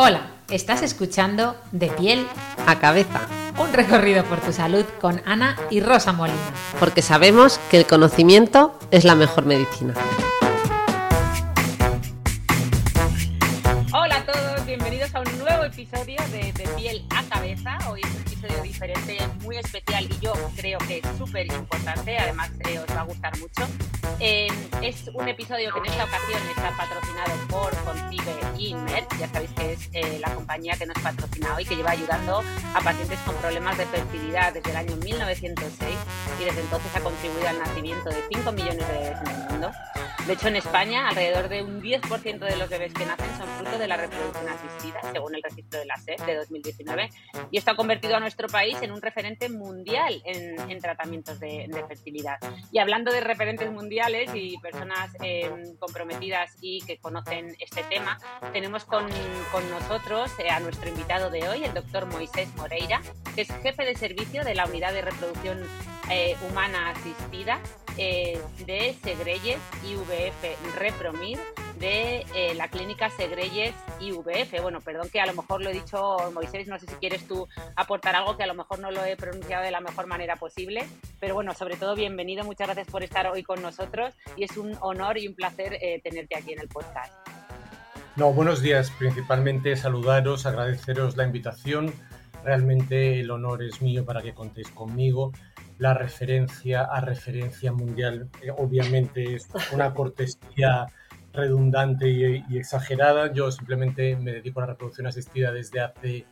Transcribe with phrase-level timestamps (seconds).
[0.00, 2.24] Hola, estás escuchando De piel
[2.68, 3.26] a cabeza.
[3.58, 6.38] Un recorrido por tu salud con Ana y Rosa Molina.
[6.78, 9.94] Porque sabemos que el conocimiento es la mejor medicina.
[13.92, 17.76] Hola a todos, bienvenidos a un nuevo episodio de De piel a cabeza.
[17.90, 18.02] Hoy
[18.78, 22.16] diferente, muy especial y yo creo que es súper importante.
[22.16, 23.66] Además, eh, os va a gustar mucho.
[24.20, 24.46] Eh,
[24.82, 29.18] es un episodio que en esta ocasión está patrocinado por Concibe y Merck.
[29.18, 32.44] Ya sabéis que es eh, la compañía que nos patrocina hoy, que lleva ayudando
[32.74, 35.96] a pacientes con problemas de fertilidad desde el año 1906
[36.40, 39.72] y desde entonces ha contribuido al nacimiento de 5 millones de bebés en el mundo.
[40.28, 43.78] De hecho, en España, alrededor de un 10% de los bebés que nacen son fruto
[43.78, 47.08] de la reproducción asistida, según el registro de la SEP de 2019.
[47.50, 51.66] Y esto ha convertido a nuestro país en un referente mundial en, en tratamientos de,
[51.88, 52.36] fertilidad.
[52.70, 58.18] Y hablando de referentes mundiales y personas eh, comprometidas y que conocen este tema,
[58.52, 59.08] tenemos con,
[59.50, 63.00] con nosotros eh, a nuestro invitado de hoy, el doctor Moisés Moreira,
[63.34, 65.66] que es jefe de servicio de la Unidad de Reproducción
[66.10, 67.60] eh, Humana Asistida
[67.98, 69.58] eh, de Segreyes
[70.78, 71.38] Repromir
[71.78, 74.60] de eh, la clínica Segreyes IVF.
[74.62, 77.46] Bueno, perdón que a lo mejor lo he dicho Moisés, no sé si quieres tú
[77.76, 80.86] aportar algo que a lo mejor no lo he pronunciado de la mejor manera posible,
[81.20, 84.76] pero bueno, sobre todo bienvenido, muchas gracias por estar hoy con nosotros y es un
[84.80, 87.12] honor y un placer eh, tenerte aquí en el podcast.
[88.16, 91.92] No, buenos días, principalmente saludaros, agradeceros la invitación.
[92.44, 95.32] Realmente el honor es mío para que contéis conmigo
[95.78, 98.28] la referencia a referencia mundial.
[98.42, 100.86] Eh, obviamente es una cortesía
[101.32, 103.32] redundante y, exagerada.
[103.32, 106.26] Yo simplemente me dedico a la reproducción asistida desde hace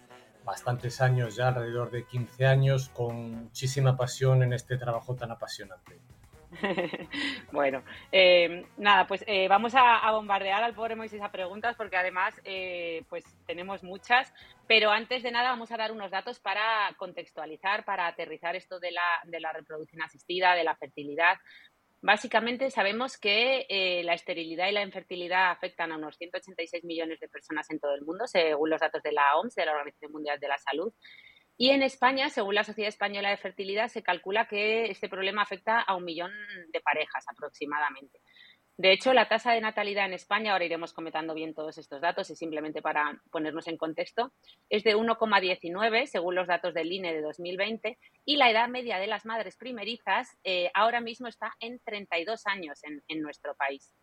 [0.45, 6.01] bastantes años, ya alrededor de 15 años, con muchísima pasión en este trabajo tan apasionante.
[7.53, 12.35] bueno, eh, nada, pues eh, vamos a, bombardear al pobre Moisés a preguntas porque además
[12.45, 14.33] eh, pues tenemos muchas,
[14.67, 18.93] pero antes de nada vamos a dar unos datos para contextualizar, para aterrizar esto de
[18.93, 21.37] la, de la reproducción asistida, de la fertilidad.
[22.03, 27.69] Básicamente sabemos que la esterilidad y la infertilidad afectan a unos 186 millones de personas
[27.71, 30.49] en todo el mundo, según los datos de la OMS, de la Organización Mundial de
[30.49, 30.93] la Salud.
[31.59, 35.81] Y en España, según la Sociedad Española de Fertilidad, se calcula que este problema afecta
[35.81, 36.33] a un millón
[36.71, 38.21] de parejas aproximadamente.
[38.79, 42.29] De hecho, la tasa de natalidad en España, ahora iremos comentando bien todos estos datos
[42.29, 44.33] y simplemente para ponernos en contexto,
[44.69, 49.07] es de 1,19 según los datos del INE de 2020 y la edad media de
[49.07, 53.95] las madres primerizas eh, ahora mismo está en 32 años en, nuestro país.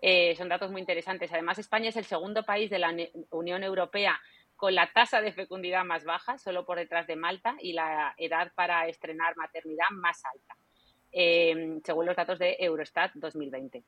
[0.00, 1.32] Eh, son datos muy interesantes.
[1.32, 2.94] Además, España es el segundo país de la
[3.30, 4.20] Unión Europea
[4.56, 8.52] con la tasa de fecundidad más baja, solo por detrás de Malta, y la edad
[8.54, 10.56] para estrenar maternidad más alta,
[11.12, 13.84] eh, según los datos de Eurostat 2020.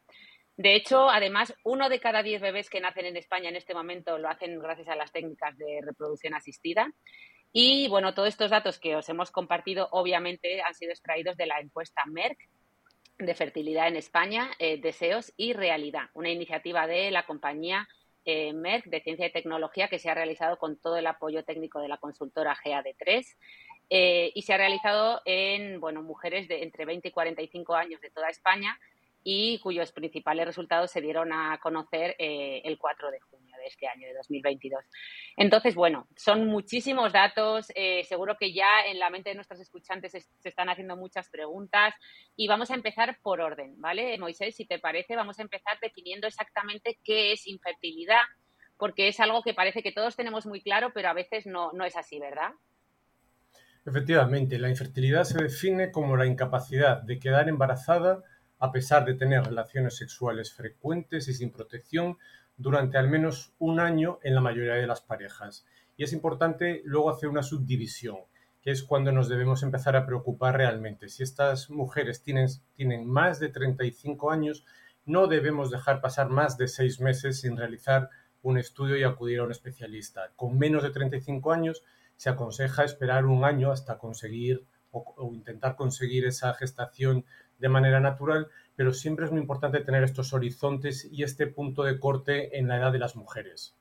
[0.56, 4.16] De hecho, además, uno de cada diez bebés que nacen en España en este momento
[4.19, 6.91] lo hacen gracias a las técnicas de reproducción asistida.
[7.53, 11.60] Y bueno, todos estos datos que os hemos compartido, obviamente, han sido extraídos de la
[11.60, 12.38] encuesta Merck
[13.19, 17.88] de fertilidad en España, eh, deseos y realidad, una iniciativa de la compañía
[18.26, 18.53] eh,
[18.84, 21.98] de Ciencia y Tecnología que se ha realizado con todo el apoyo técnico de la
[21.98, 23.25] consultora GAD3
[23.88, 28.10] eh, y se ha realizado en bueno, mujeres de entre 20 y 45 años de
[28.10, 28.78] toda España
[29.22, 34.06] y cuyos principales resultados se dieron a conocer eh, el 4 de junio este año,
[34.06, 34.84] de 2022.
[35.37, 40.12] Entonces, bueno, son muchísimos datos, eh, seguro que ya en la mente de nuestros escuchantes
[40.12, 41.94] se, están haciendo muchas preguntas
[42.37, 44.16] y vamos a empezar por orden, ¿vale?
[44.19, 48.23] Moisés, si te parece, vamos a empezar definiendo exactamente qué es infertilidad,
[48.76, 51.85] porque es algo que parece que todos tenemos muy claro, pero a veces no, no
[51.85, 52.50] es así, ¿verdad?
[53.87, 58.23] Efectivamente, la infertilidad se define como la incapacidad de quedar embarazada
[58.58, 62.19] a pesar de tener relaciones sexuales frecuentes y sin protección
[62.56, 65.67] durante al menos un año en la mayoría de las parejas.
[65.97, 68.19] Y es importante luego hacer una subdivisión,
[68.62, 71.08] que es cuando nos debemos empezar a preocupar realmente.
[71.08, 74.64] Si estas mujeres tienen, tienen más de 35 años,
[75.05, 78.11] no debemos dejar pasar más de seis meses sin realizar
[78.43, 80.32] un estudio y acudir a un especialista.
[80.37, 81.82] Con menos de 35 años
[82.17, 87.25] se aconseja esperar un año hasta conseguir o, o intentar conseguir esa gestación
[87.58, 91.99] de manera natural, pero siempre es muy importante tener estos horizontes y este punto de
[91.99, 93.75] corte en la edad de las mujeres.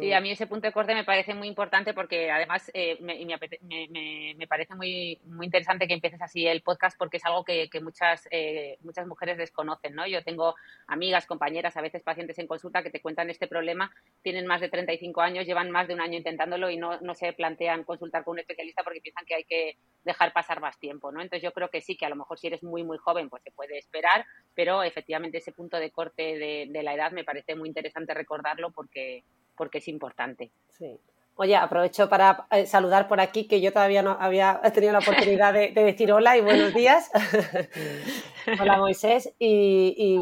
[0.00, 3.24] Sí, a mí ese punto de corte me parece muy importante porque además eh, me,
[3.24, 7.68] me, me, parece muy, muy interesante que empieces así el podcast porque es algo que,
[7.82, 10.06] muchas, eh, muchas mujeres desconocen, ¿no?
[10.06, 10.54] Yo tengo
[10.86, 13.92] amigas, compañeras, a veces pacientes en consulta que te cuentan este problema,
[14.22, 17.32] tienen más de 35 años, llevan más de un año intentándolo y no, no se
[17.32, 21.20] plantean consultar con un especialista porque piensan que hay que dejar pasar más tiempo, ¿no?
[21.20, 23.42] Entonces yo creo que sí, que a lo mejor si eres muy, muy joven, pues
[23.42, 24.24] se puede esperar,
[24.54, 28.70] pero efectivamente ese punto de corte de, de la edad me parece muy interesante recordarlo
[28.70, 29.24] porque
[29.56, 30.50] porque es importante.
[30.70, 30.98] Sí.
[31.36, 35.54] Oye, aprovecho para eh, saludar por aquí, que yo todavía no había tenido la oportunidad
[35.54, 37.10] de, decir hola y buenos días.
[38.60, 39.32] hola Moisés.
[39.38, 40.20] Y,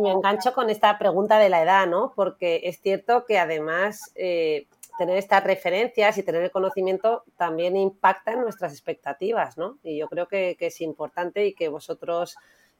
[0.00, 2.14] me engancho con esta pregunta de la edad, ¿no?
[2.16, 8.32] Porque es cierto que además eh, tener estas referencias y tener el conocimiento también impacta
[8.32, 9.78] en nuestras expectativas, ¿no?
[9.82, 12.34] Y yo creo que, es importante y que vosotros,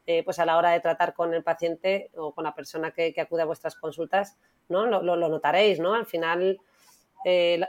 [0.07, 3.15] eh, pues a la hora de tratar con el paciente o con la persona que
[3.21, 4.87] acude a vuestras consultas, ¿no?
[4.87, 5.95] Lo, notaréis, ¿no?
[5.95, 6.59] Al final,
[7.25, 7.61] eh,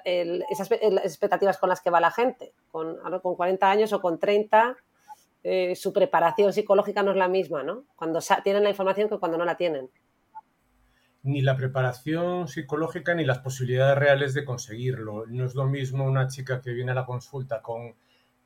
[0.49, 4.77] esas expectativas con las que va la gente, con, con 40 años o con 30,
[5.43, 7.85] eh, su preparación psicológica no es la misma, ¿no?
[7.95, 9.89] Cuando tienen la información que cuando no la tienen.
[11.23, 15.25] Ni la preparación psicológica ni las posibilidades reales de conseguirlo.
[15.27, 17.95] No es lo mismo una chica que viene a la consulta con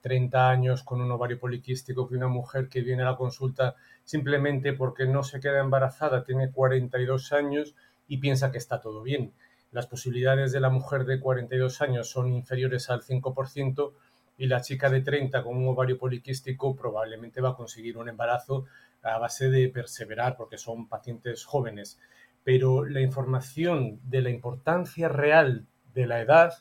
[0.02, 4.74] 30 años con un ovario poliquístico que una mujer que viene a la consulta simplemente
[4.74, 7.76] porque no se queda embarazada, tiene 42 años
[8.12, 9.32] y piensa que está todo bien.
[9.72, 13.94] Las posibilidades de la mujer de 42 años son inferiores al 5%
[14.38, 18.66] y la chica de 30 con un ovario poliquístico probablemente va a conseguir un embarazo
[19.02, 22.02] a base de perseverar porque son pacientes jóvenes.
[22.44, 26.52] Pero la información de la importancia real de la edad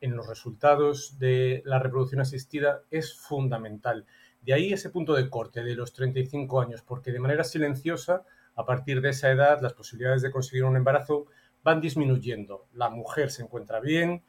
[0.00, 4.06] en los resultados de la reproducción asistida es fundamental.
[4.40, 8.24] De ahí ese punto de corte de los 35 años, porque de manera silenciosa
[8.56, 11.26] a partir de esa edad las posibilidades de conseguir un embarazo
[11.62, 12.66] van disminuyendo.
[12.72, 14.22] La mujer se encuentra bien,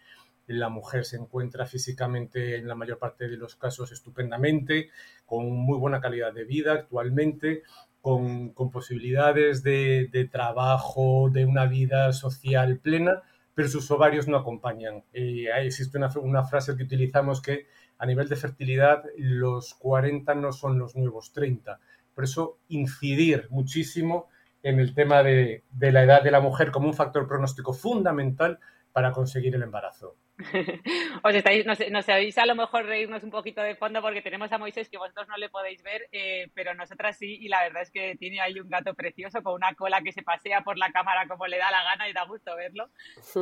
[0.48, 4.90] la mujer se encuentra físicamente en la mayor parte de los casos estupendamente,
[5.26, 7.64] con muy buena calidad de vida actualmente,
[8.02, 15.04] con, posibilidades de, trabajo, de una vida social plena, pero sus ovarios no acompañan.
[15.14, 20.54] Eh, existe una, una frase que utilizamos que a nivel de fertilidad los 40 no
[20.54, 21.80] son los nuevos 30
[22.18, 24.28] por eso, incidir muchísimo
[24.64, 28.58] en el tema de, la edad de la mujer como un factor pronóstico fundamental
[28.92, 30.16] para conseguir el embarazo.
[31.24, 34.58] Os estáis, nos, sabéis a lo mejor reírnos un poquito de fondo porque tenemos a
[34.58, 37.92] Moisés que vosotros no le podéis ver, eh, pero nosotras sí, y la verdad es
[37.92, 41.28] que tiene ahí un gato precioso con una cola que se pasea por la cámara
[41.28, 42.90] como le da la gana y da gusto verlo.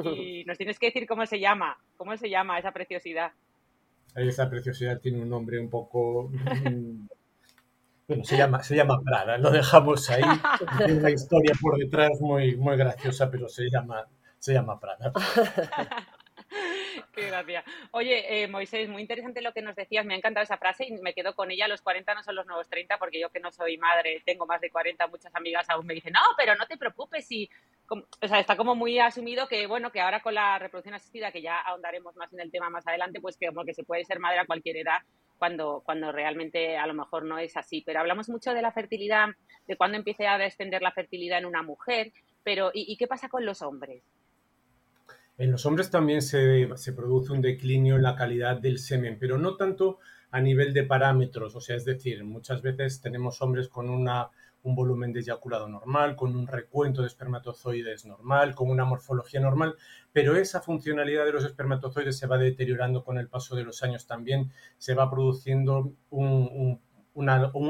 [0.04, 3.32] Y nos tienes que decir cómo se llama, cómo se llama esa preciosidad.
[4.16, 6.30] Esa preciosidad tiene un nombre un poco
[8.08, 10.22] Bueno, se llama, se llama Prada, lo dejamos ahí.
[10.78, 14.06] Tiene una historia por detrás muy, muy graciosa, pero se llama,
[14.38, 15.12] se llama Prada.
[17.14, 17.64] Qué gracia.
[17.92, 20.06] Oye, eh, Moisés, muy interesante lo que nos decías.
[20.06, 21.68] Me ha encantado esa frase y me quedo con ella.
[21.68, 24.62] Los 40 no son los nuevos 30, porque yo que no soy madre, tengo más
[24.62, 27.32] de 40, muchas amigas aún me dicen, no, pero no te preocupes.
[27.32, 27.50] Y,
[27.90, 31.42] o sea, está como muy asumido que, bueno, que ahora con la reproducción asistida, que
[31.42, 34.20] ya ahondaremos más en el tema más adelante, pues que como que se puede ser
[34.20, 35.00] madre a cualquier edad
[35.38, 37.84] cuando, cuando realmente a lo mejor no es así.
[37.86, 39.30] Pero hablamos mucho de la fertilidad,
[39.68, 42.14] de cuándo empieza a descender la fertilidad en una mujer,
[42.44, 44.04] pero ¿y, qué pasa con los hombres?
[45.38, 49.38] En los hombres también se, se, produce un declinio en la calidad del semen, pero
[49.38, 50.00] no tanto
[50.32, 54.30] a nivel de parámetros, o sea, es decir, muchas veces tenemos hombres con una
[54.66, 59.76] un volumen de eyaculado normal, con un recuento de espermatozoides normal, con una morfología normal,
[60.12, 64.08] pero esa funcionalidad de los espermatozoides se va deteriorando con el paso de los años
[64.08, 66.82] también, se va produciendo un,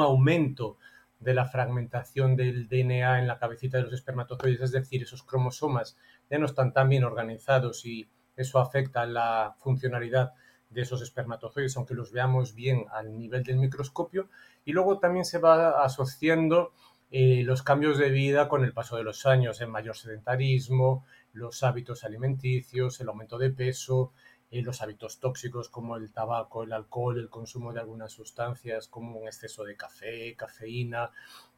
[0.01, 0.77] aumento
[1.19, 5.97] de la fragmentación del DNA en la cabecita de los espermatozoides, es decir, esos cromosomas
[6.29, 10.33] ya no están tan bien organizados y eso afecta la funcionalidad
[10.75, 14.29] de esos espermatozoides, aunque los veamos bien al nivel del microscopio,
[14.65, 16.73] y luego también se va asociando
[17.11, 21.63] eh, los cambios de vida con el paso de los años, el mayor sedentarismo, los
[21.63, 24.11] hábitos alimenticios, el aumento de peso,
[24.51, 29.19] eh, los hábitos tóxicos como el tabaco, el alcohol, el consumo de algunas sustancias como
[29.19, 31.09] un exceso de café, cafeína,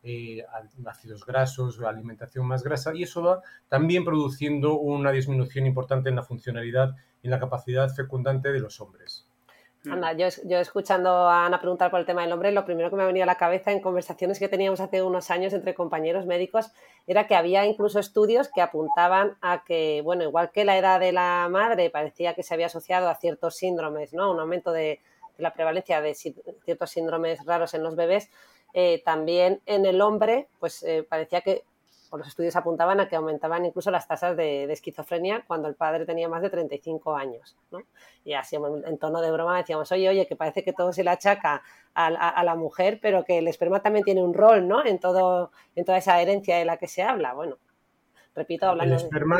[0.03, 0.45] eh,
[0.85, 6.23] ácidos grasos, alimentación más grasa, y eso va también produciendo una disminución importante en la
[6.23, 9.27] funcionalidad y la capacidad fecundante de los hombres.
[9.83, 9.93] Mm.
[9.93, 12.95] Anda, yo, yo, escuchando a Ana preguntar por el tema del hombre, lo primero que
[12.95, 16.25] me ha venido a la cabeza en conversaciones que teníamos hace unos años entre compañeros
[16.25, 16.71] médicos
[17.05, 21.11] era que había incluso estudios que apuntaban a que, bueno, igual que la edad de
[21.11, 24.31] la madre parecía que se había asociado a ciertos síndromes, ¿no?
[24.31, 24.99] Un aumento de,
[25.37, 28.29] la prevalencia de ciertos síndromes raros en los bebés,
[28.73, 31.63] eh, también en el hombre, pues eh, parecía que
[32.07, 36.05] por los estudios apuntaban a que aumentaban incluso las tasas de, esquizofrenia cuando el padre
[36.05, 37.57] tenía más de 35 años.
[37.71, 37.79] ¿no?
[38.23, 41.09] Y así en tono de broma decíamos, oye, oye, que parece que todo se le
[41.09, 44.85] achaca a, la mujer, pero que el esperma también tiene un rol ¿no?
[44.85, 47.33] en, todo, en toda esa herencia de la que se habla.
[47.33, 47.57] Bueno,
[48.35, 49.37] repito, hablando el esperma,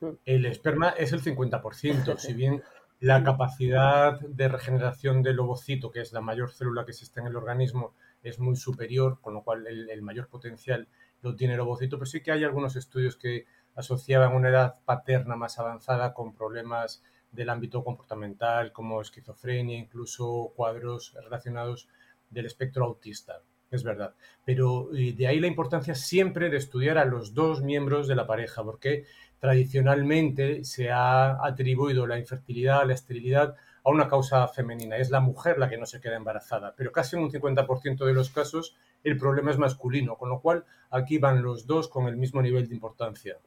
[0.00, 0.08] mm.
[0.24, 2.62] el esperma es el 50%, si bien
[3.00, 7.36] la capacidad de regeneración del ovocito, que es la mayor célula que existe en el
[7.36, 10.86] organismo, es muy superior, con lo cual el, mayor potencial
[11.22, 15.36] lo tiene el ovocito, pero sí que hay algunos estudios que asociaban una edad paterna
[15.36, 21.88] más avanzada con problemas del ámbito comportamental, como esquizofrenia, incluso cuadros relacionados
[22.28, 23.42] del espectro autista.
[23.70, 24.14] Es verdad.
[24.44, 28.64] Pero de ahí la importancia siempre de estudiar a los dos miembros de la pareja,
[28.64, 29.04] porque
[29.38, 34.96] tradicionalmente se ha atribuido la infertilidad, la esterilidad a una causa femenina.
[34.96, 38.12] Es la mujer la que no se queda embarazada, pero casi en un 50% de
[38.12, 42.16] los casos el problema es masculino, con lo cual aquí van los dos con el
[42.16, 43.38] mismo nivel de importancia.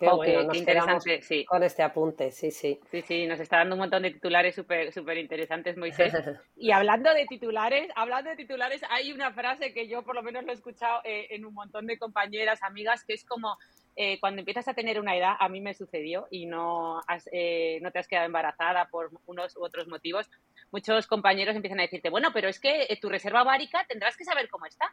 [0.00, 1.44] Qué bueno, interesante, sí.
[1.44, 2.80] Con este apunte, sí, sí.
[2.90, 6.14] Sí, sí, nos está dando un montón de titulares súper súper interesantes, Moisés.
[6.56, 10.44] Y hablando de titulares, hablando de titulares, hay una frase que yo por lo menos
[10.44, 13.58] lo he escuchado eh, en un montón de compañeras, amigas, que es como
[13.96, 17.00] eh, cuando empiezas a tener una edad, a mí me sucedió y no,
[17.32, 20.30] eh, no te has quedado embarazada por unos u otros motivos,
[20.70, 24.48] muchos compañeros empiezan a decirte, bueno, pero es que tu reserva ovárica tendrás que saber
[24.48, 24.92] cómo está.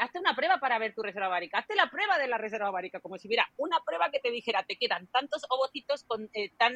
[0.00, 1.58] hazte una prueba para ver tu reserva ovárica.
[1.58, 4.52] Hazte la prueba de la reserva ovárica, como si hubiera una prueba que te dije
[4.66, 6.74] te quedan tantos ovocitos con eh, tan,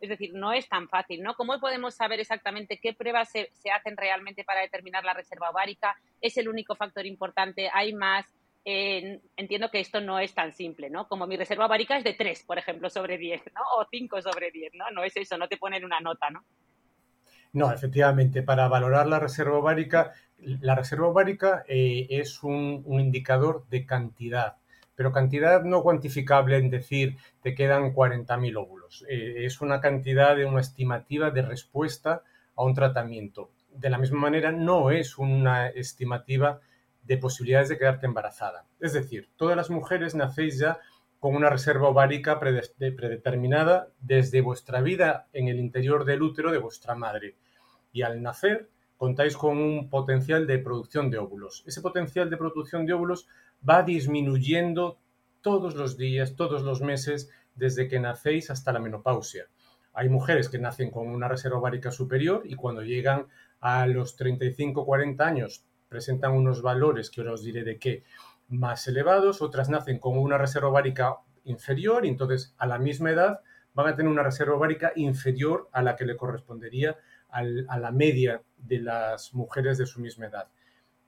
[0.00, 1.34] es decir, no es tan fácil, ¿no?
[1.34, 5.96] ¿Cómo podemos saber exactamente qué pruebas se, hacen realmente para determinar la reserva ovárica?
[6.20, 7.70] ¿Es el único factor importante?
[7.72, 8.26] ¿Hay más?
[8.64, 11.08] Entiendo que esto no es tan simple, ¿no?
[11.08, 13.60] Como mi reserva ovárica es de 3, por ejemplo, sobre 10, ¿no?
[13.78, 14.90] O 5 sobre 10, ¿no?
[14.92, 16.44] No es eso, no te ponen una nota, ¿no?
[17.52, 23.66] No, efectivamente, para valorar la reserva ovárica, la reserva ovárica eh, es un, un, indicador
[23.68, 24.56] de cantidad
[24.94, 29.04] pero cantidad no cuantificable en decir te quedan 40.000 óvulos.
[29.08, 32.22] Eh, es una cantidad de una estimativa de respuesta
[32.54, 33.50] a un tratamiento.
[33.70, 36.60] De la misma manera, no es una estimativa
[37.02, 38.66] de posibilidades de quedarte embarazada.
[38.80, 40.80] Es decir, todas las mujeres nacéis ya
[41.18, 46.94] con una reserva ovárica predeterminada desde vuestra vida en el interior del útero de vuestra
[46.94, 47.36] madre.
[47.92, 51.62] Y al nacer contáis con un potencial de producción de óvulos.
[51.66, 53.28] Ese potencial de producción de óvulos
[53.68, 54.98] va disminuyendo
[55.42, 59.46] todos los días, todos los meses, desde que nacéis hasta la menopausia.
[59.92, 63.26] Hay mujeres que nacen con una reserva ovárica superior y cuando llegan
[63.60, 68.02] a los 35-40 años presentan unos valores que ahora os diré de qué
[68.48, 73.40] más elevados, otras nacen con una reserva ovárica inferior y entonces a la misma edad
[73.74, 76.96] van a tener una reserva ovárica inferior a la que le correspondería
[77.28, 80.48] a la media de las mujeres de su misma edad.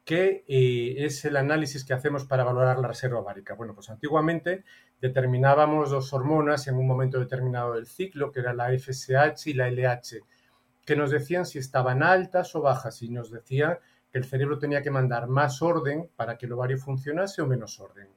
[0.05, 3.55] ¿Qué eh, es el análisis que hacemos para valorar la reserva ovárica?
[3.55, 4.64] Bueno, pues antiguamente
[5.00, 9.71] determinábamos dos hormonas en un momento determinado del ciclo, que era la FSH y la
[9.71, 10.21] LH,
[10.85, 13.79] que nos decían si estaban altas o bajas y nos decían
[14.14, 18.09] el cerebro tenía que mandar más orden para que el ovario funcionase o menos orden.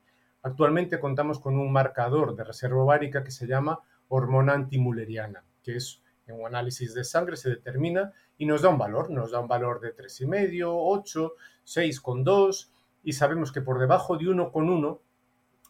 [0.43, 6.03] Actualmente contamos con un marcador de reserva ovárica que se llama hormona antimuleriana, que es
[6.27, 9.47] en un análisis de sangre se determina y nos da un valor, nos da un
[9.47, 11.33] valor de 3,5, 8,
[11.65, 12.71] 6,2
[13.03, 14.99] y sabemos que por debajo de 1,1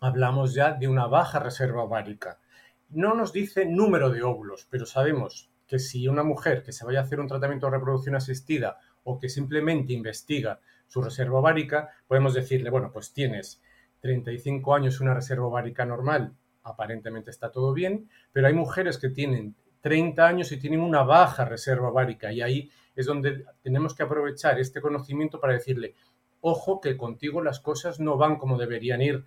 [0.01, 2.39] hablamos ya de una baja reserva ovárica.
[2.89, 6.99] No nos dice número de óvulos, pero sabemos que si una mujer que se vaya
[6.99, 8.77] a hacer un tratamiento de reproducción asistida
[9.09, 13.61] o que simplemente investiga su reserva ovárica, podemos decirle, bueno, pues tienes
[14.01, 16.33] 35 años una reserva ovárica normal,
[16.63, 21.45] aparentemente está todo bien, pero hay mujeres que tienen 30 años y tienen una baja
[21.45, 25.95] reserva ovárica y ahí es donde tenemos que aprovechar este conocimiento para decirle,
[26.41, 29.25] ojo que contigo las cosas no van como deberían ir.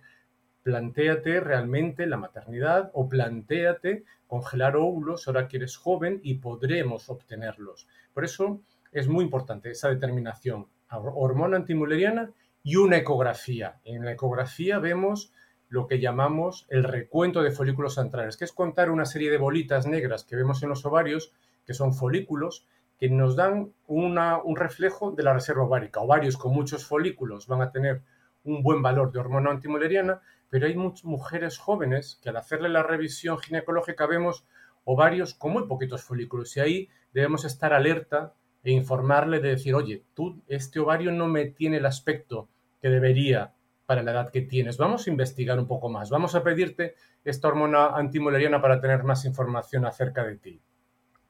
[0.61, 7.87] Plantéate realmente la maternidad o plantéate congelar óvulos ahora que eres joven y podremos obtenerlos.
[8.13, 10.67] Por eso es muy importante esa determinación.
[10.89, 12.31] Hormona antimuleriana
[12.63, 13.79] y una ecografía.
[13.83, 15.33] En la ecografía vemos
[15.69, 19.87] lo que llamamos el recuento de folículos centrales, que es contar una serie de bolitas
[19.87, 21.33] negras que vemos en los ovarios,
[21.65, 22.67] que son folículos,
[22.97, 26.01] que nos dan un reflejo de la reserva ovárica.
[26.01, 28.03] Ovarios con muchos folículos van a tener
[28.43, 32.83] un buen valor de hormona antimuleriana, pero hay muchas mujeres jóvenes que al hacerle la
[32.83, 34.45] revisión ginecológica vemos
[34.83, 38.33] ovarios con muy poquitos folículos y ahí debemos estar alerta
[38.63, 42.47] e informarle de decir, oye, tú, este ovario no me tiene el aspecto
[42.81, 43.53] que debería
[43.85, 44.77] para la edad que tienes.
[44.77, 46.09] Vamos a investigar un poco más.
[46.09, 50.61] Vamos a pedirte esta hormona antimuleriana para tener más información acerca de ti.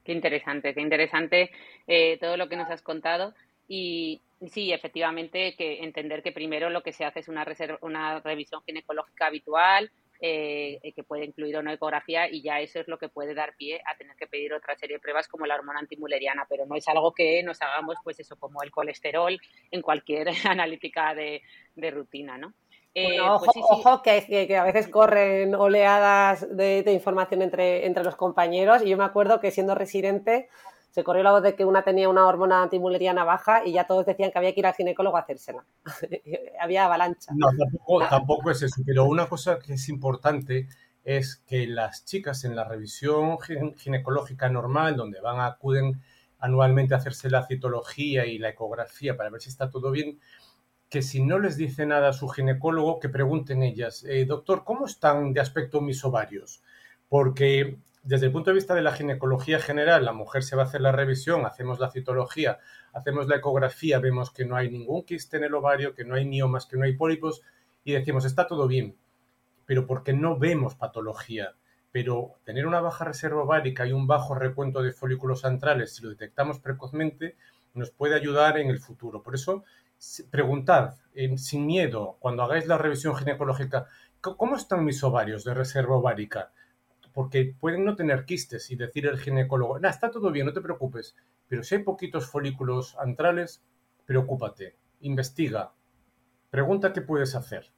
[0.04, 1.50] Qué interesante, qué interesante
[1.86, 3.34] eh, todo lo que nos has contado.
[3.68, 7.46] Y sí, efectivamente, que entender que primero lo que se hace es una,
[7.80, 9.90] una revisión ginecológica habitual,
[10.24, 13.82] eh, que puede incluir una ecografía y ya eso es lo que puede dar pie
[13.84, 16.86] a tener que pedir otra serie de pruebas como la hormona antimuleriana, pero no es
[16.86, 19.36] algo que nos hagamos, pues eso, como el colesterol
[19.72, 21.42] en cualquier analítica de,
[21.90, 22.54] rutina, ¿no?
[22.94, 28.04] Eh, ojo, pues ojo que, que, a veces corren oleadas de, de, información entre, entre
[28.04, 30.48] los compañeros y yo me acuerdo que siendo residente
[30.92, 34.04] se corrió la voz de que una tenía una hormona antimuleriana baja y ya todos
[34.04, 35.64] decían que había que ir al ginecólogo a hacérsela.
[36.60, 37.32] había avalancha.
[37.34, 37.48] No,
[38.10, 40.68] tampoco, es eso, pero una cosa que es importante
[41.02, 46.02] es que las chicas en la revisión ginecológica normal, donde van a acuden
[46.38, 50.20] anualmente a hacerse la citología y la ecografía para ver si está todo bien,
[50.90, 54.84] que si no les dice nada a su ginecólogo, que pregunten ellas, eh, doctor, ¿cómo
[54.84, 56.62] están de aspecto mis ovarios?
[57.08, 60.66] Porque desde el punto de vista de la ginecología general, la mujer se va a
[60.66, 62.58] hacer la revisión, hacemos la citología,
[62.92, 66.24] hacemos la ecografía, vemos que no hay ningún quiste en el ovario, que no hay
[66.24, 67.42] miomas, que no hay pólipos
[67.84, 68.96] y decimos, está todo bien,
[69.66, 71.54] pero porque no vemos patología.
[71.92, 76.10] Pero tener una baja reserva ovárica y un bajo recuento de folículos centrales, si lo
[76.10, 77.36] detectamos precozmente,
[77.74, 79.22] nos puede ayudar en el futuro.
[79.22, 79.64] Por eso,
[80.30, 80.94] preguntad
[81.36, 83.86] sin miedo cuando hagáis la revisión ginecológica,
[84.20, 86.50] ¿cómo están mis ovarios de reserva ovárica?
[87.12, 90.60] Porque pueden no tener quistes y decir el ginecólogo, nah, está todo bien, no te
[90.60, 91.16] preocupes,
[91.48, 93.64] pero si hay poquitos folículos antrales,
[94.06, 95.72] preocúpate, investiga,
[96.50, 97.72] pregunta qué puedes hacer.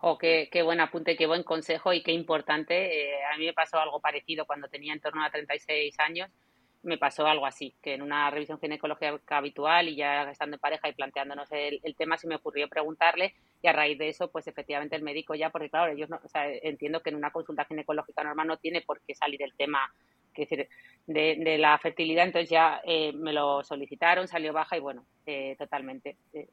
[0.00, 3.10] Oh, qué, buen apunte, qué buen consejo y qué importante.
[3.10, 6.30] Eh, a mí me pasó algo parecido cuando tenía en torno a 36 años
[6.82, 10.88] me pasó algo así, que en una revisión ginecológica habitual y ya estando en pareja
[10.88, 14.94] y planteándonos el, tema, se me ocurrió preguntarle y a raíz de eso, pues efectivamente
[14.94, 16.20] el médico ya, porque claro, ellos no,
[16.62, 19.80] entiendo que en una consulta ginecológica normal no tiene por qué salir el tema
[21.06, 26.16] de, la fertilidad, entonces ya eh, me lo solicitaron, salió baja y bueno, eh, totalmente.
[26.32, 26.48] Eh,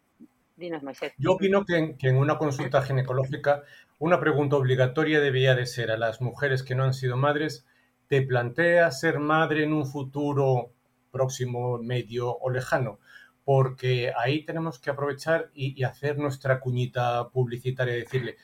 [0.56, 1.14] dinos, Moisés.
[1.18, 3.64] Yo opino que que en una consulta ginecológica
[4.00, 7.66] una pregunta obligatoria debía de ser a las mujeres que no han sido madres,
[8.08, 10.72] te planteas ser madre en un futuro
[11.12, 13.00] próximo, medio o lejano,
[13.46, 18.38] porque ahí tenemos que aprovechar y, hacer nuestra cuñita publicitaria y decirle,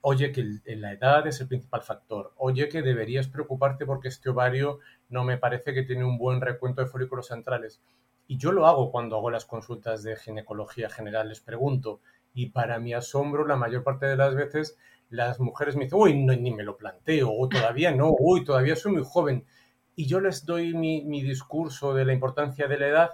[0.00, 4.78] oye que la edad es el principal factor, oye que deberías preocuparte porque este ovario
[5.08, 7.80] no me parece que tiene un buen recuento de folículos centrales.
[8.26, 12.00] Y yo lo hago cuando hago las consultas de ginecología general, les pregunto,
[12.34, 14.76] y para mi asombro, la mayor parte de las veces
[15.10, 18.92] las mujeres me dicen, uy, ni me lo planteo, o todavía no, uy, todavía soy
[18.92, 19.44] muy joven.
[19.96, 23.10] Y yo les doy mi, discurso de la importancia de la edad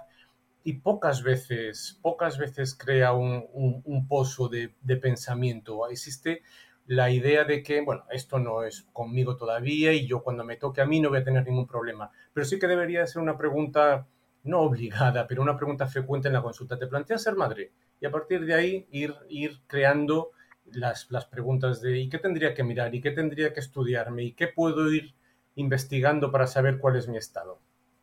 [0.63, 4.69] y pocas veces, pocas veces crea un, pozo de,
[5.01, 5.87] pensamiento.
[5.89, 6.43] Existe
[6.85, 10.81] la idea de que, bueno, esto no es conmigo todavía y yo cuando me toque
[10.81, 12.11] a mí no voy a tener ningún problema.
[12.33, 14.07] Pero sí que debería ser una pregunta,
[14.43, 16.77] no obligada, pero una pregunta frecuente en la consulta.
[16.77, 17.71] ¿Te planteas ser madre?
[17.99, 20.34] Y a partir de ahí ir, ir creando
[20.71, 22.93] las, las preguntas de ¿y qué tendría que mirar?
[22.93, 24.23] ¿y qué tendría que estudiarme?
[24.23, 25.13] ¿y qué puedo ir
[25.55, 27.59] investigando para saber cuál es mi estado?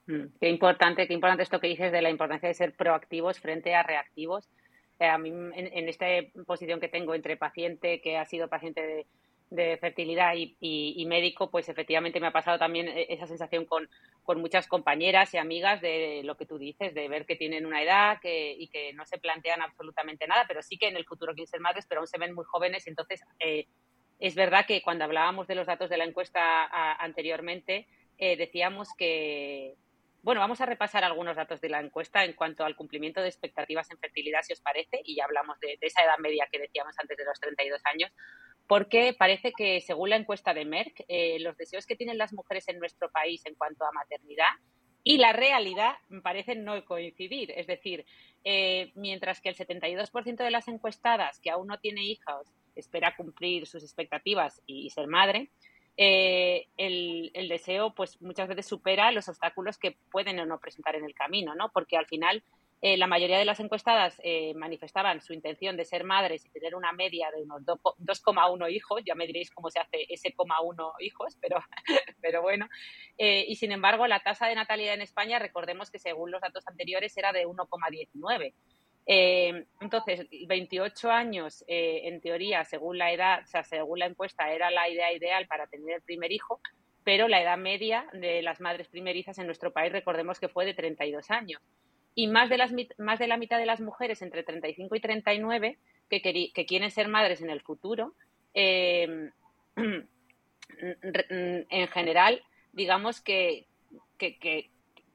[0.07, 3.75] Mm, qué importante, qué importante esto que dices de la importancia de ser proactivos frente
[3.75, 4.49] a reactivos.
[4.99, 6.07] Eh, a mí, en, en, esta
[6.47, 9.07] posición que tengo entre paciente que ha sido paciente de,
[9.55, 13.89] de fertilidad y, médico, pues efectivamente me ha pasado también e, esa sensación con,
[14.41, 18.19] muchas compañeras y amigas de lo que tú dices, de ver que tienen una edad
[18.21, 21.49] que, y que no se plantean absolutamente nada, pero sí que en el futuro quieren
[21.49, 22.87] ser madres, pero aún se ven muy jóvenes.
[22.87, 23.67] Entonces, eh,
[24.21, 27.87] es verdad que cuando hablábamos de los datos de la encuesta anteriormente,
[28.17, 29.75] eh, decíamos que,
[30.23, 33.91] bueno, vamos a repasar algunos datos de la encuesta en cuanto al cumplimiento de expectativas
[33.91, 36.95] en fertilidad, si os parece, y ya hablamos de, de esa edad media que decíamos
[36.99, 38.13] antes de los 32 años
[38.67, 42.69] porque parece que, según la encuesta de Merck, eh, los deseos que tienen las mujeres
[42.69, 44.51] en nuestro país en cuanto a maternidad
[45.05, 47.51] y la realidad parecen no coincidir.
[47.53, 48.05] Es decir,
[48.45, 53.67] eh, mientras que el 72% de las encuestadas que aún no tiene hijos espera cumplir
[53.67, 55.51] sus expectativas y, ser madre,
[55.97, 60.97] eh, el, el, deseo pues muchas veces supera los obstáculos que pueden o no presentar
[60.97, 61.71] en el camino, ¿no?
[61.71, 62.43] Porque al final
[62.85, 66.75] eh, la mayoría de las encuestadas eh, manifestaban su intención de ser madres y tener
[66.75, 69.03] una media de unos 2,1 hijos.
[69.07, 71.61] Ya me diréis cómo se hace ese 1 hijos, pero,
[72.21, 72.69] pero bueno.
[73.17, 76.67] Eh, y sin embargo, la tasa de natalidad en España, recordemos que según los datos
[76.67, 78.53] anteriores era de 1,19.
[79.07, 84.89] entonces, 28 años, en teoría, según la edad, o sea, según la encuesta, era la
[84.89, 86.61] idea ideal para tener el primer hijo,
[87.05, 90.75] pero la edad media de las madres primerizas en nuestro país, recordemos que fue de
[90.75, 91.63] 32 años
[92.15, 95.79] y más de, las, más de la mitad de las mujeres entre 35 y 39
[96.09, 96.21] que,
[96.53, 98.15] que quieren ser madres en el futuro,
[98.55, 99.31] eh,
[100.79, 103.67] en general, digamos que,
[104.19, 104.71] que,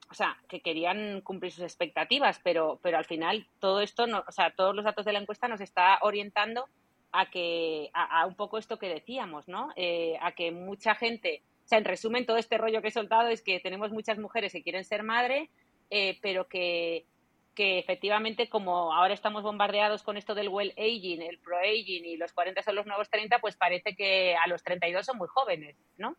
[0.10, 4.32] o sea, que querían cumplir sus expectativas, pero, pero al final todo esto, no, o
[4.32, 6.68] sea, todos los datos de la encuesta nos está orientando
[7.12, 9.70] a que, a, un poco esto que decíamos, ¿no?
[9.76, 13.30] Eh, a que mucha gente, o sea, en resumen, todo este rollo que he soltado
[13.30, 15.50] es que tenemos muchas mujeres que quieren ser madre,
[15.90, 17.06] eh, pero que,
[17.58, 22.16] que efectivamente, como ahora estamos bombardeados con esto del well aging, el pro aging y
[22.16, 25.76] los 40 son los nuevos 30, pues parece que a los 32 son muy jóvenes,
[25.98, 26.16] ¿no?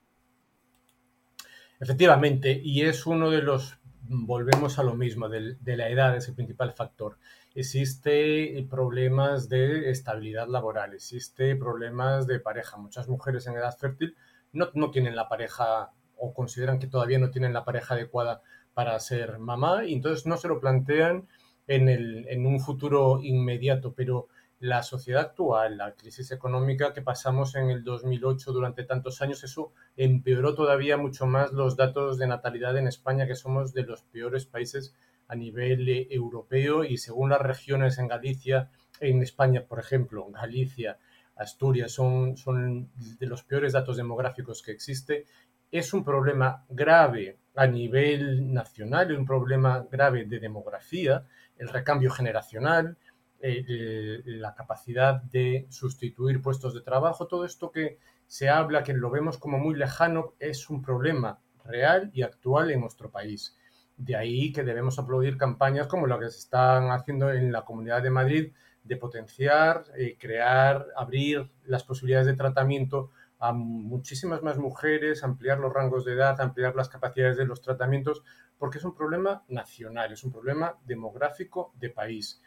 [1.81, 6.35] Efectivamente, y es uno de los, volvemos a lo mismo, de, la edad es el
[6.35, 7.18] principal factor.
[7.54, 12.78] Existe problemas de estabilidad laboral, existe problemas de pareja.
[12.78, 14.16] Muchas mujeres en edad fértil
[14.52, 18.42] no, no tienen la pareja o consideran que todavía no tienen la pareja adecuada
[18.79, 21.27] para ser mamá y entonces no se lo plantean
[21.67, 24.29] en, el, en un futuro inmediato, pero
[24.61, 29.73] la sociedad actual, la crisis económica que pasamos en el 2008 durante tantos años, eso
[29.97, 34.47] empeoró todavía mucho más los datos de natalidad en España, que somos de los peores
[34.47, 34.95] países
[35.27, 40.99] a nivel eh, europeo y según las regiones en Galicia, en España, por ejemplo, Galicia,
[41.35, 45.25] Asturias son, son de los peores datos demográficos que existe.
[45.73, 52.97] Es un problema grave a nivel nacional, un problema grave de demografía, el recambio generacional,
[53.40, 59.11] eh, la capacidad de sustituir puestos de trabajo, todo esto que se habla, que lo
[59.11, 63.57] vemos como muy lejano, es un problema real y actual en nuestro país.
[63.97, 68.03] De ahí que debemos aplaudir campañas como la que se están haciendo en la Comunidad
[68.03, 68.53] de Madrid
[68.85, 75.72] de potenciar, eh, crear, abrir las posibilidades de tratamiento a muchísimas más mujeres, ampliar los
[75.72, 78.22] rangos de edad, ampliar las capacidades de los tratamientos,
[78.59, 82.42] porque es un problema nacional, es un problema demográfico de país.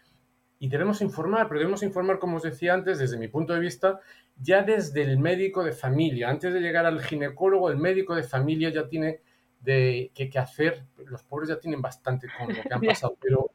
[0.59, 3.99] Y debemos informar, pero debemos informar, como os decía antes, desde mi punto de vista,
[4.35, 6.29] ya desde el médico de familia.
[6.29, 9.21] Antes de llegar al ginecólogo, el médico de familia ya tiene
[9.61, 13.51] de, que, hacer, los pobres ya tienen bastante con lo que han pasado, pero,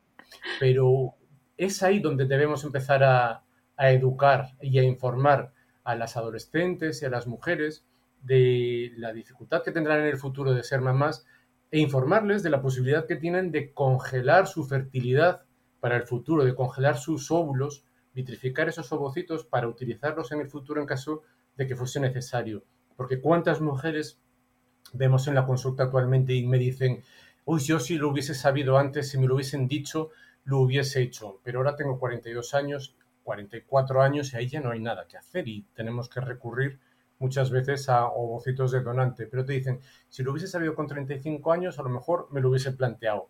[0.59, 1.14] pero
[1.57, 3.44] es ahí donde debemos empezar a,
[3.77, 5.53] a educar y a informar
[5.87, 7.87] a las adolescentes y a las mujeres
[8.22, 11.25] de la dificultad que tendrán en el futuro de ser mamás
[11.70, 15.44] e informarles de la posibilidad que tienen de congelar su fertilidad
[15.79, 20.81] para el futuro, de congelar sus óvulos, vitrificar esos ovocitos para utilizarlos en el futuro
[20.81, 21.22] en caso
[21.57, 22.64] de que fuese necesario.
[22.96, 24.18] Porque cuántas mujeres
[24.92, 27.05] vemos en la consulta actualmente y me dicen,
[27.44, 30.11] uy, yo si lo hubiese sabido antes, si me lo hubiesen dicho,
[30.42, 31.38] lo hubiese hecho.
[31.44, 32.96] Pero ahora tengo 42 años,
[33.27, 36.79] 44 años y ahí ya no hay nada que hacer y tenemos que recurrir
[37.19, 39.27] muchas veces a ovocitos de donante.
[39.27, 42.51] Pero te dicen, si lo hubiese sabido con 35 años, a lo mejor me lo
[42.51, 43.29] hubiese planteado.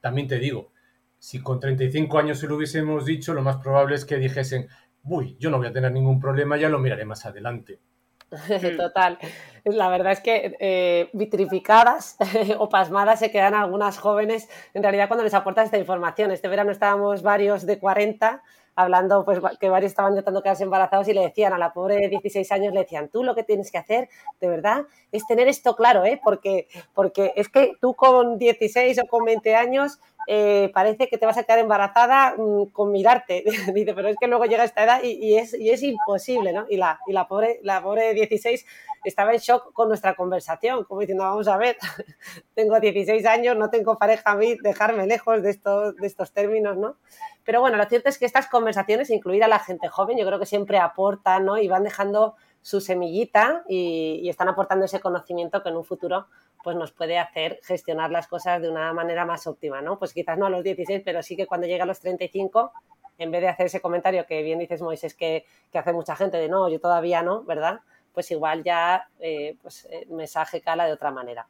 [0.00, 0.70] También te digo,
[1.18, 4.68] si con 35 años se lo hubiésemos dicho, lo más probable es que dijesen,
[5.02, 7.80] uy, yo no voy a tener ningún problema, ya lo miraré más adelante.
[8.76, 9.18] Total.
[9.64, 12.16] La verdad es que eh, vitrificadas
[12.58, 16.30] o pasmadas se quedan algunas jóvenes en realidad cuando les aportas esta información.
[16.30, 18.40] Este verano estábamos varios de 40
[18.74, 22.08] hablando, pues que varios estaban intentando quedarse embarazados y le decían a la pobre de
[22.08, 24.08] 16 años, le decían, tú lo que tienes que hacer,
[24.40, 26.20] de verdad, es tener esto claro, ¿eh?
[26.22, 31.26] Porque, porque es que tú con 16 o con 20 años eh, parece que te
[31.26, 33.44] vas a quedar embarazada mm, con mirarte.
[33.74, 36.66] Dice, pero es que luego llega esta edad y, es, imposible, ¿no?
[36.68, 38.64] Y la, pobre, la pobre de 16
[39.04, 41.76] estaba en shock con nuestra conversación, como diciendo, vamos a ver,
[42.54, 46.96] tengo 16 años, no tengo pareja a mí, dejarme lejos de estos, términos, ¿no?
[47.44, 50.38] Pero bueno, lo cierto es que estas conversaciones, incluir a la gente joven, yo creo
[50.38, 51.58] que siempre aportan, ¿no?
[51.58, 56.26] Y van dejando su semillita y, están aportando ese conocimiento que en un futuro
[56.62, 59.98] pues nos puede hacer gestionar las cosas de una manera más óptima, ¿no?
[59.98, 62.72] Pues quizás no a los 16, pero sí que cuando llegue a los 35,
[63.18, 66.36] en vez de hacer ese comentario que bien dices, Moisés, que, que hace mucha gente
[66.36, 67.80] de no, yo todavía no, ¿verdad?
[68.14, 71.48] Pues igual ya eh, pues, el mensaje cala de otra manera.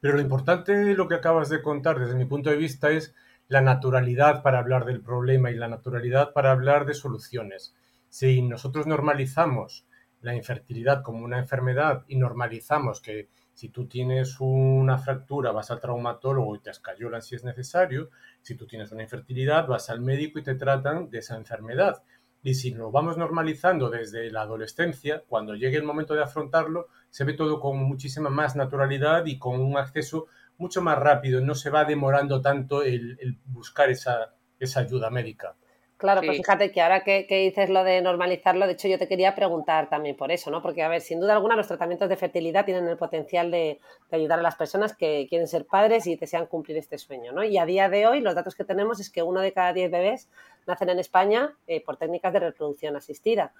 [0.00, 3.14] Pero lo importante de lo que acabas de contar desde mi punto de vista es
[3.48, 7.74] la naturalidad para hablar del problema y la naturalidad para hablar de soluciones.
[8.10, 9.86] Si nosotros normalizamos
[10.20, 15.80] la infertilidad como una enfermedad y normalizamos que si tú tienes una fractura vas al
[15.80, 18.10] traumatólogo y te escayolan si es necesario,
[18.42, 22.02] si tú tienes una infertilidad vas al médico y te tratan de esa enfermedad.
[22.42, 27.24] Y si lo vamos normalizando desde la adolescencia, cuando llegue el momento de afrontarlo, se
[27.24, 31.70] ve todo con muchísima más naturalidad y con un acceso mucho más rápido, no se
[31.70, 35.56] va demorando tanto el, buscar esa, esa ayuda médica.
[36.00, 39.34] Claro, pues fíjate que ahora que, dices lo de normalizarlo, de hecho yo te quería
[39.34, 40.62] preguntar también por eso, ¿no?
[40.62, 44.38] Porque, a ver, sin duda alguna los tratamientos de fertilidad tienen el potencial de, ayudar
[44.38, 47.44] a las personas que quieren ser padres y desean cumplir este sueño, ¿no?
[47.44, 49.90] Y a día de hoy los datos que tenemos es que uno de cada diez
[49.90, 50.30] bebés
[50.66, 53.52] nacen en España eh, por técnicas de reproducción asistida.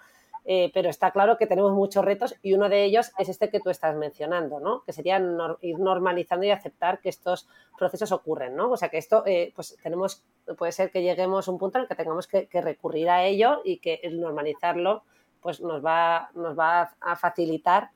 [0.45, 3.61] eh, pero está claro que tenemos muchos retos y uno de ellos es este que
[3.61, 4.83] tú estás mencionando, ¿no?
[4.85, 5.21] Que sería
[5.61, 7.47] ir normalizando y aceptar que estos
[7.79, 8.71] procesos ocurren, ¿no?
[8.71, 10.25] O sea, que esto, eh, pues tenemos,
[10.57, 13.61] puede ser que lleguemos a un punto en el que tengamos que, recurrir a ello
[13.65, 15.03] y que el normalizarlo,
[15.43, 17.91] pues nos va, nos va a facilitar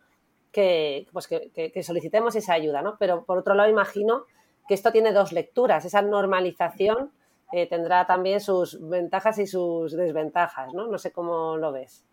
[0.53, 2.97] que, pues que, solicitemos esa ayuda, ¿no?
[2.99, 4.25] Pero por otro lado, imagino
[4.69, 7.11] que esto tiene dos lecturas, esa normalización
[7.57, 10.89] eh, tendrá también sus ventajas y sus desventajas, ¿no?
[10.89, 12.05] No sé cómo lo ves.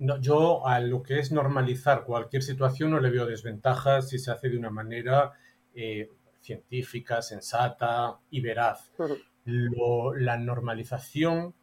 [0.00, 4.32] No, yo a lo que es normalizar cualquier situación no le veo desventajas si se
[4.32, 5.30] hace de una manera
[5.76, 6.10] eh,
[6.40, 8.92] científica, sensata y veraz.
[9.44, 11.54] la normalización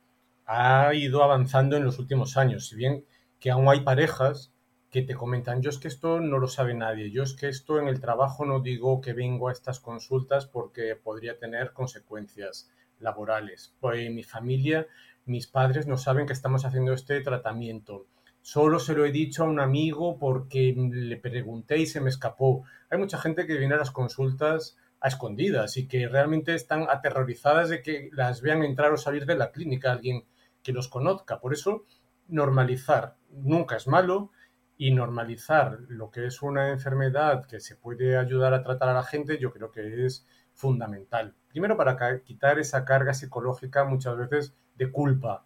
[0.45, 3.06] ha ido avanzando en los últimos años, si bien
[3.41, 4.53] que aún hay parejas
[4.93, 7.79] que te comentan, yo es que esto no lo sabe nadie, yo es que esto
[7.79, 13.75] en el trabajo no digo que vengo a estas consultas porque podría tener consecuencias laborales.
[13.82, 14.88] Pues mi familia,
[15.25, 18.06] mis padres no saben que estamos haciendo este tratamiento
[18.43, 22.65] solo se lo he dicho a un amigo porque le pregunté y se me escapó.
[22.89, 27.69] Hay mucha gente que viene a las consultas a escondidas y que realmente están aterrorizadas
[27.69, 30.25] de que las vean entrar o salir de la clínica alguien
[30.62, 31.39] que los conozca.
[31.39, 31.86] Por eso,
[32.27, 34.32] normalizar nunca es malo
[34.77, 39.03] y normalizar lo que es una enfermedad que se puede ayudar a tratar a la
[39.03, 41.36] gente, yo creo que es fundamental.
[41.47, 45.45] Primero para quitar esa carga psicológica muchas veces de culpa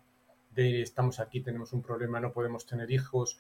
[0.58, 3.38] estamos aquí, tenemos un problema, no podemos tener hijos,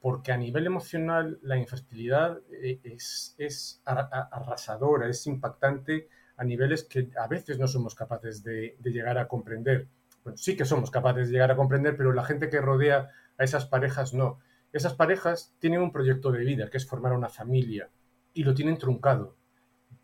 [0.00, 7.26] porque a nivel emocional la infertilidad eh, es, arrasadora, es impactante a niveles que a
[7.26, 9.88] veces no somos capaces de, llegar a comprender.
[10.22, 13.44] Bueno, sí que somos capaces de llegar a comprender, pero la gente que rodea a
[13.44, 14.38] esas parejas no.
[14.72, 17.90] Esas parejas tienen un proyecto de vida, que es formar una familia,
[18.34, 19.34] y lo tienen truncado.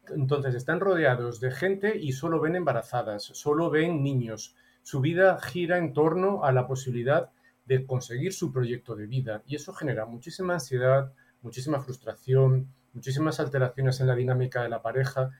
[0.08, 5.78] Entonces están rodeados de gente y solo ven embarazadas, solo ven niños, su vida gira
[5.78, 7.30] en torno a la posibilidad
[7.64, 14.00] de conseguir su proyecto de vida y eso genera muchísima ansiedad, muchísima frustración, muchísimas alteraciones
[14.00, 15.32] en la dinámica de la pareja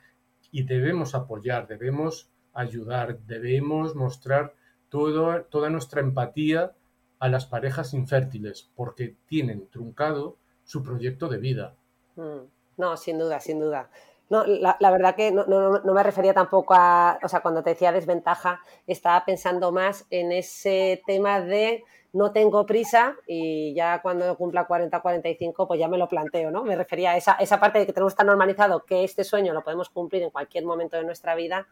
[0.51, 4.55] y debemos apoyar, debemos ayudar, debemos mostrar
[4.89, 6.73] toda nuestra empatía
[7.19, 11.75] a las parejas infértiles porque tienen truncado su proyecto de vida.
[12.17, 12.49] Mm.
[12.77, 13.89] No, sin duda, sin duda.
[14.29, 17.63] No, la, la verdad que no, no, no, me refería tampoco a, o sea, cuando
[17.63, 24.03] te decía desventaja, estaba pensando más en ese tema de no tengo prisa y ya
[24.03, 26.65] cuando cumpla 40, 45, pues ya me lo planteo, ¿no?
[26.65, 29.63] Me refería a esa, esa parte de que tenemos tan normalizado que este sueño lo
[29.63, 31.69] podemos cumplir en cualquier momento de nuestra vida,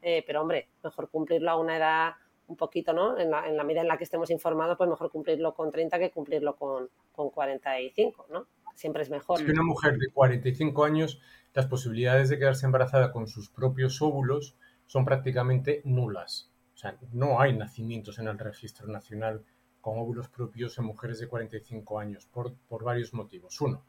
[0.00, 2.12] eh, pero hombre, mejor cumplirlo a una edad
[2.48, 3.18] un poquito, ¿no?
[3.18, 5.98] En la, en la medida en la que estemos informados, pues mejor cumplirlo con 30
[5.98, 8.46] que cumplirlo con, con 45, ¿no?
[8.74, 9.38] Siempre es mejor.
[9.38, 11.20] Si una mujer de 45 años
[11.58, 14.56] las posibilidades de quedarse embarazada con sus propios óvulos
[14.86, 16.52] son prácticamente nulas.
[16.74, 19.44] O sea, no hay nacimientos en el registro nacional
[19.80, 23.60] con óvulos propios en mujeres de 45 años por, varios motivos.
[23.60, 23.84] Uno,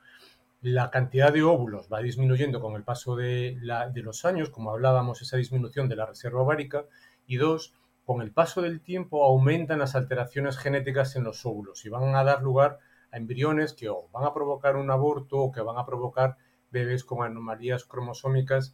[0.62, 3.60] la cantidad de óvulos va disminuyendo con el paso de,
[3.93, 6.86] de los años, como hablábamos, esa disminución de la reserva ovárica.
[7.28, 7.76] Y dos,
[8.10, 12.24] con el paso del tiempo aumentan las alteraciones genéticas en los óvulos y van a
[12.24, 12.80] dar lugar
[13.12, 16.36] a embriones que van a provocar un aborto o que van a provocar
[16.72, 18.74] bebés con anomalías cromosómicas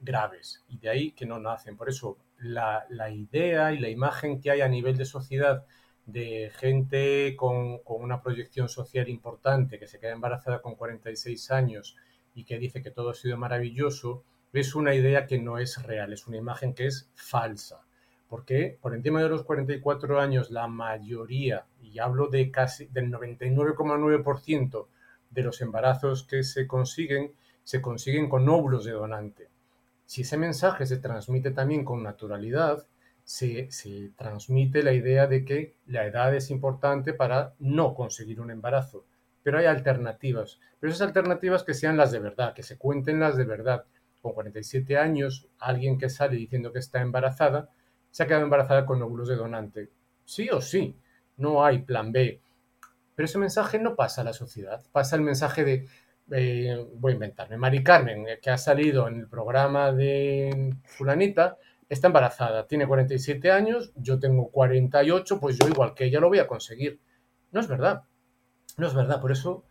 [0.00, 1.76] graves y de ahí que no nacen.
[1.76, 5.66] Por eso la, idea y la imagen que hay a nivel de sociedad
[6.06, 11.94] de gente con, una proyección social importante que se queda embarazada con 46 años
[12.34, 16.14] y que dice que todo ha sido maravilloso, es una idea que no es real,
[16.14, 17.84] es una imagen que es falsa.
[18.32, 24.86] Porque por encima de los 44 años la mayoría, y hablo de casi del 99,9%
[25.28, 29.50] de los embarazos que se consiguen, se consiguen con óvulos de donante.
[30.06, 32.86] Si ese mensaje se transmite también con naturalidad,
[33.22, 33.68] se,
[34.16, 39.04] transmite la idea de que la edad es importante para no conseguir un embarazo.
[39.42, 40.58] Pero hay alternativas.
[40.80, 43.84] Pero esas alternativas que sean las de verdad, que se cuenten las de verdad.
[44.22, 47.68] Con 47 años, alguien que sale diciendo que está embarazada,
[48.12, 49.90] se ha quedado embarazada con óvulos de donante.
[50.24, 50.96] Sí o sí.
[51.38, 52.40] No hay plan B.
[53.16, 55.88] Pero ese mensaje no pasa a la sociedad, pasa el mensaje de,
[56.30, 61.58] eh, voy a inventarme, Mari Carmen, eh, que ha salido en el programa de fulanita,
[61.88, 66.38] está embarazada, tiene 47 años, yo tengo 48, pues yo igual que ella lo voy
[66.38, 67.00] a conseguir.
[67.50, 68.04] No es verdad,
[68.78, 69.64] no es verdad, por eso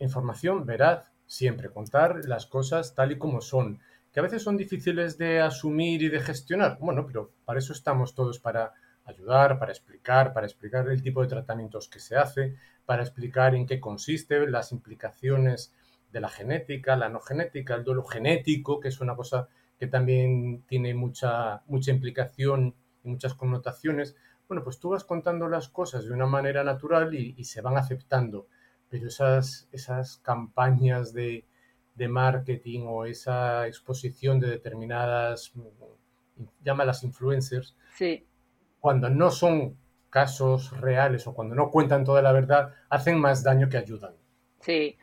[0.00, 3.80] información veraz, siempre contar las cosas tal y como son,
[4.12, 6.78] que a veces son difíciles de asumir y de gestionar.
[6.80, 8.72] Bueno, pero para eso estamos todos, para
[9.04, 13.66] ayudar, para explicar, para explicar el tipo de tratamientos que se hace, para explicar en
[13.66, 15.72] qué consiste, las implicaciones
[16.12, 20.64] de la genética, la no genética, el duelo genético, que es una cosa que también
[20.66, 24.16] tiene mucha, mucha implicación y muchas connotaciones,
[24.48, 28.48] bueno, pues tú vas contando las cosas de una manera natural y, se van aceptando,
[28.88, 31.46] pero esas, esas campañas de,
[32.00, 35.52] de marketing o esa exposición de determinadas,
[36.64, 38.26] llámalas influencers, sí.
[38.80, 39.76] cuando no son
[40.08, 44.14] casos reales o cuando no cuentan toda la verdad, hacen más daño que ayudan.
[44.60, 44.96] Sí,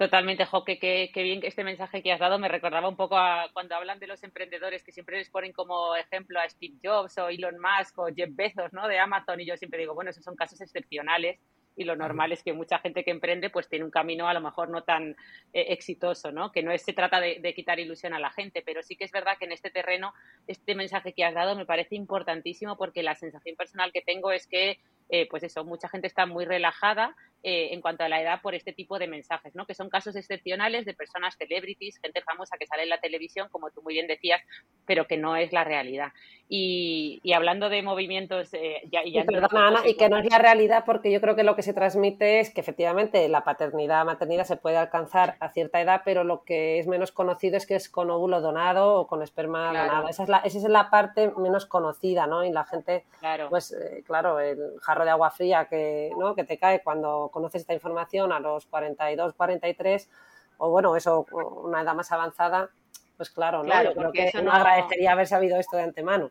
[0.00, 3.18] Totalmente, Jo, que, que, bien que este mensaje que has dado me recordaba un poco
[3.18, 7.18] a cuando hablan de los emprendedores que siempre les ponen como ejemplo a Steve Jobs
[7.18, 8.88] o Elon Musk o Jeff Bezos, ¿no?
[8.88, 11.38] De Amazon y yo siempre digo, bueno, esos son casos excepcionales
[11.76, 14.40] y lo normal es que mucha gente que emprende pues tiene un camino a lo
[14.40, 15.10] mejor no tan
[15.52, 16.52] eh, exitoso, ¿no?
[16.52, 19.12] Que no se trata de, de, quitar ilusión a la gente, pero sí que es
[19.12, 20.12] verdad que en este terreno
[20.46, 24.46] este mensaje que has dado me parece importantísimo porque la sensación personal que tengo es
[24.46, 24.78] que
[25.10, 28.54] eh, pues eso, mucha gente está muy relajada eh, en cuanto a la edad por
[28.54, 29.64] este tipo de mensajes, ¿no?
[29.64, 33.70] Que son casos excepcionales de personas celebrities, gente famosa que sale en la televisión, como
[33.70, 34.42] tú muy bien decías,
[34.84, 36.12] pero que no es la realidad.
[36.50, 38.52] Y, hablando de movimientos...
[38.52, 41.44] Eh, ya, y, perdona, Ana, y que no es la realidad porque yo creo que
[41.44, 45.80] lo que se transmite es que efectivamente la paternidad, maternidad se puede alcanzar a cierta
[45.80, 49.22] edad, pero lo que es menos conocido es que es con óvulo donado o con
[49.22, 50.08] esperma donado.
[50.08, 52.44] Esa es, la, esa es la parte menos conocida, ¿no?
[52.44, 53.48] Y la gente, claro.
[53.48, 53.74] pues
[54.04, 56.34] claro, el jarro de agua fría que, ¿no?
[56.34, 60.10] que te cae cuando conoces esta información a los 42, 43,
[60.58, 62.70] o bueno, eso, una edad más avanzada,
[63.16, 63.82] pues claro, ¿no?
[63.82, 64.52] Yo creo que no...
[64.52, 66.30] agradecería haber sabido esto de antemano.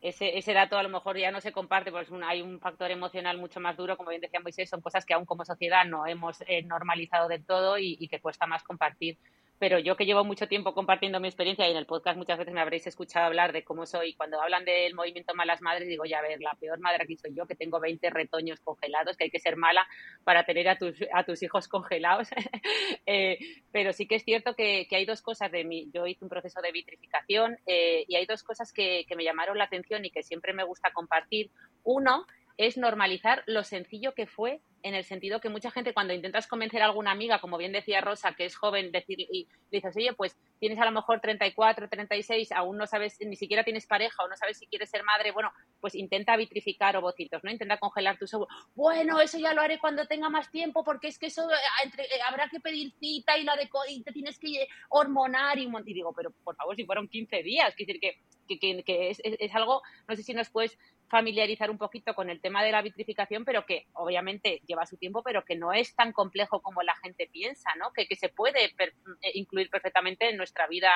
[0.00, 3.38] Ese, ese, dato a lo mejor ya no se comparte, pues hay un factor emocional
[3.38, 6.42] mucho más duro, como bien decía Moisés, son cosas que aún como sociedad no hemos
[6.46, 9.16] eh, normalizado del todo y, y, que cuesta más compartir
[9.58, 12.52] pero yo que llevo mucho tiempo compartiendo mi experiencia y en el podcast muchas veces
[12.52, 16.18] me habréis escuchado hablar de cómo soy, cuando hablan del movimiento Malas Madres, digo, ya
[16.18, 19.30] a ver, la peor madre aquí soy yo, que tengo 20 retoños congelados, que hay
[19.30, 19.86] que ser mala
[20.24, 22.28] para tener a tus, a tus hijos congelados.
[23.06, 23.38] eh,
[23.72, 25.90] pero sí que es cierto que, que, hay dos cosas de mí.
[25.92, 29.58] Yo hice un proceso de vitrificación eh, y hay dos cosas que, que me llamaron
[29.58, 31.50] la atención y que siempre me gusta compartir.
[31.84, 36.46] Uno es normalizar lo sencillo que fue en el sentido que mucha gente cuando intentas
[36.46, 40.12] convencer a alguna amiga, como bien decía Rosa, que es joven, decir, y dices, oye,
[40.12, 44.28] pues tienes a lo mejor 34, 36, aún no sabes, ni siquiera tienes pareja o
[44.28, 47.50] no sabes si quieres ser madre, bueno, pues intenta vitrificar ovocitos, ¿no?
[47.50, 48.54] Intenta congelar tus óvulos.
[48.74, 52.20] Bueno, eso ya lo haré cuando tenga más tiempo, porque es que eso eh, eh,
[52.28, 56.12] habrá que pedir cita y la de y te tienes que hormonar y, y digo,
[56.12, 60.16] pero por favor, si fueron 15 días, quiere decir que que, es, es, algo, no
[60.16, 63.86] sé si nos puedes familiarizar un poquito con el tema de la vitrificación, pero que
[63.94, 67.92] obviamente lleva su tiempo, pero que no es tan complejo como la gente piensa, ¿no?
[67.92, 68.92] Que, que se puede eh,
[69.34, 70.90] incluir perfectamente en nuestra vida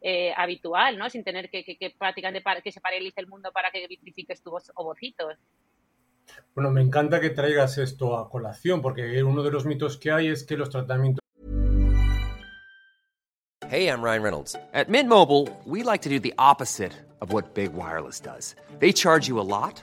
[0.00, 1.10] eh, habitual, ¿no?
[1.10, 4.70] Sin tener que, que, que prácticamente que se paralice el mundo para que vitrifiques tus
[4.76, 5.38] ovocitos.
[6.54, 10.28] Bueno, me encanta que traigas esto a colación, porque uno de los mitos que hay
[10.28, 11.20] es que los tratamientos
[13.74, 14.56] Hey, I'm Ryan Reynolds.
[14.72, 18.54] At Mint Mobile, we like to do the opposite of what Big Wireless does.
[18.78, 19.82] They charge you a lot,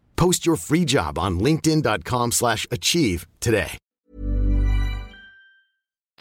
[0.21, 3.75] Post your free job on linkedin.com/achieve today.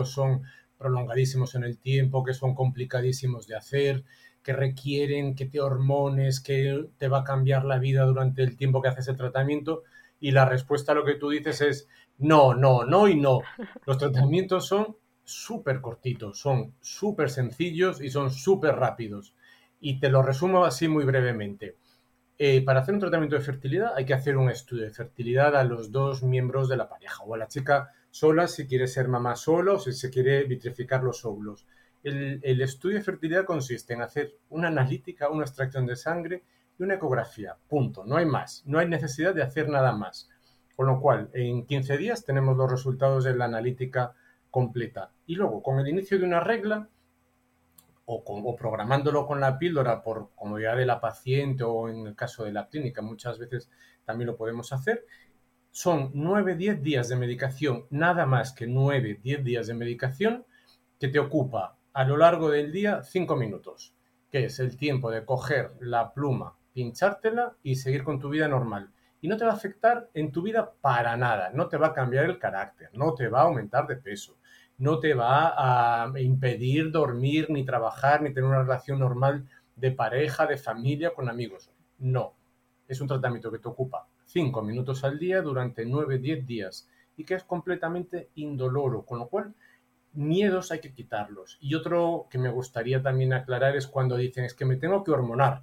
[0.02, 0.40] Son
[0.78, 4.04] prolongadísimos en el tiempo, que son complicadísimos de hacer,
[4.42, 8.80] que requieren que te hormones, que te va a cambiar la vida durante el tiempo
[8.80, 9.82] que haces el tratamiento
[10.18, 11.86] y la respuesta a lo que tú dices es
[12.16, 13.42] no, no, no y no.
[13.84, 19.34] Los tratamientos son súper cortitos, son súper sencillos y son súper rápidos.
[19.78, 21.76] Y te lo resumo así muy brevemente.
[22.42, 25.62] Eh, para hacer un tratamiento de fertilidad hay que hacer un estudio de fertilidad a
[25.62, 29.37] los dos miembros de la pareja o a la chica sola si quiere ser mamá
[29.37, 31.66] sola o si se quiere vitrificar los óvulos.
[32.03, 36.43] El, estudio de fertilidad consiste en hacer una analítica, una extracción de sangre
[36.78, 37.59] y una ecografía.
[37.68, 38.07] Punto.
[38.07, 38.62] No hay más.
[38.64, 40.30] No hay necesidad de hacer nada más.
[40.74, 44.14] Con lo cual, en 15 días tenemos los resultados de la analítica
[44.51, 45.12] completa.
[45.26, 46.88] Y luego, con el inicio de una regla,
[48.12, 52.52] o, programándolo con la píldora por comodidad de la paciente o en el caso de
[52.52, 53.70] la clínica, muchas veces
[54.04, 55.06] también lo podemos hacer.
[55.70, 60.44] Son 9-10 días de medicación, nada más que 9-10 días de medicación
[60.98, 63.94] que te ocupa a lo largo del día 5 minutos.
[64.30, 68.92] que es el tiempo de coger la pluma, pinchártela y seguir con tu vida normal.
[69.20, 71.92] Y no te va a afectar en tu vida para nada, no te va a
[71.92, 74.38] cambiar el carácter, no te va a aumentar de peso,
[74.81, 80.47] no te va a impedir dormir, ni trabajar, ni tener una relación normal de pareja,
[80.47, 81.70] de familia, con amigos.
[81.99, 82.35] No,
[82.89, 87.35] es un tratamiento que te ocupa 5 minutos al día durante 9-10 días y que
[87.35, 89.55] es completamente indoloro, con lo cual
[90.14, 91.59] miedos hay que quitarlos.
[91.61, 95.11] Y otro que me gustaría también aclarar es cuando dicen es que me tengo que
[95.11, 95.62] hormonar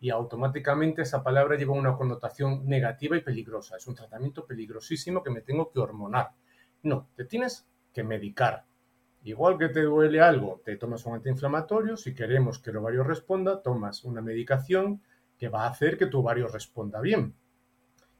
[0.00, 3.78] y automáticamente esa palabra lleva una connotación negativa y peligrosa.
[3.78, 6.32] Es un tratamiento peligrosísimo que me tengo que hormonar.
[6.82, 8.66] No, te tienes que medicar.
[9.22, 11.96] Igual que te duele algo, te tomas un antiinflamatorio.
[11.96, 15.00] Si queremos que el ovario responda, tomas una medicación
[15.38, 17.34] que va a hacer que tu ovario responda bien.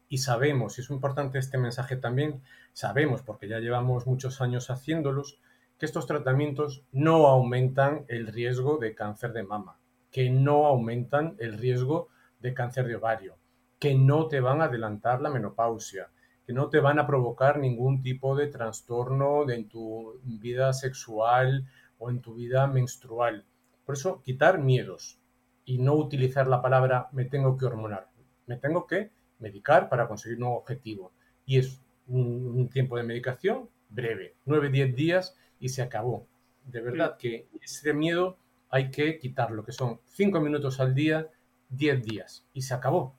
[0.08, 5.38] Y sabemos, y es importante este mensaje también, sabemos, porque ya llevamos muchos años haciéndolos,
[5.78, 9.78] que estos tratamientos no aumentan el riesgo de cáncer de mama
[10.14, 12.08] que no aumentan el riesgo
[12.38, 13.36] de cáncer de ovario,
[13.80, 16.08] que no te van a adelantar la menopausia,
[16.46, 21.66] que no te van a provocar ningún tipo de trastorno en tu vida sexual
[21.98, 23.44] o en tu vida menstrual.
[23.84, 25.18] Por eso, quitar miedos
[25.64, 28.08] y no utilizar la palabra me tengo que hormonar,
[28.46, 31.12] me tengo que medicar para conseguir un objetivo.
[31.46, 36.26] Y es un, tiempo de medicación breve, 9-10 días y se acabó.
[36.64, 38.36] De verdad que ese miedo
[38.70, 41.28] hay que quitarlo, que son cinco minutos al día,
[41.68, 43.14] diez días, y se acabó.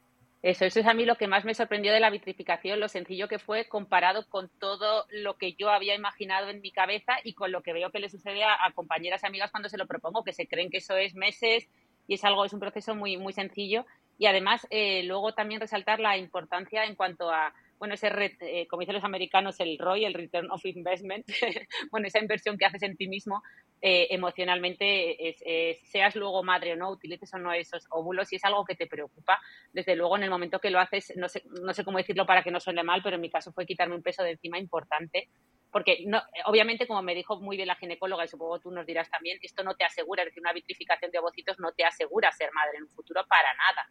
[0.46, 3.28] Eso, eso es a mí lo que más me sorprendió de la vitrificación, lo sencillo
[3.28, 7.52] que fue comparado con todo lo que yo había imaginado en mi cabeza y con
[7.52, 10.34] lo que veo que le sucede a, compañeras y amigas cuando se lo propongo, que
[10.34, 11.68] se creen que eso es meses
[12.08, 13.88] y es algo, es un proceso muy, muy sencillo.
[14.20, 18.08] Y además, eh, luego también resaltar la importancia en cuanto a bueno, ese,
[18.42, 21.26] eh, como dicen los americanos, el ROI, el Return of Investment,
[21.92, 23.44] bueno, esa inversión que haces en ti mismo
[23.88, 25.36] eh, emocionalmente,
[25.84, 28.88] seas luego madre o no, utilices o no esos óvulos, y es algo que te
[28.88, 29.40] preocupa,
[29.72, 32.42] desde luego en el momento que lo haces, no sé, no sé cómo decirlo para
[32.42, 35.30] que no suene mal, pero en mi caso fue quitarme un peso de encima importante,
[35.72, 36.04] porque
[36.46, 39.64] obviamente, como me dijo muy bien la ginecóloga, y supongo tú nos dirás también, esto
[39.64, 42.86] no te asegura, es decir, una vitrificación de ovocitos no te asegura ser madre en
[42.86, 43.88] un futuro para nada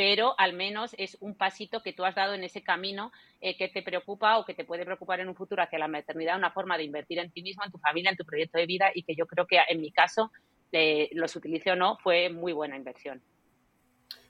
[0.00, 3.68] pero al menos es un pasito que tú has dado en ese camino eh, que
[3.68, 6.78] te preocupa o que te puede preocupar en un futuro hacia la maternidad, una forma
[6.78, 9.14] de invertir en ti mismo, en tu familia, en tu proyecto de vida y que
[9.14, 10.32] yo creo que en mi caso,
[10.72, 13.20] eh, los utilice o no, fue muy buena inversión.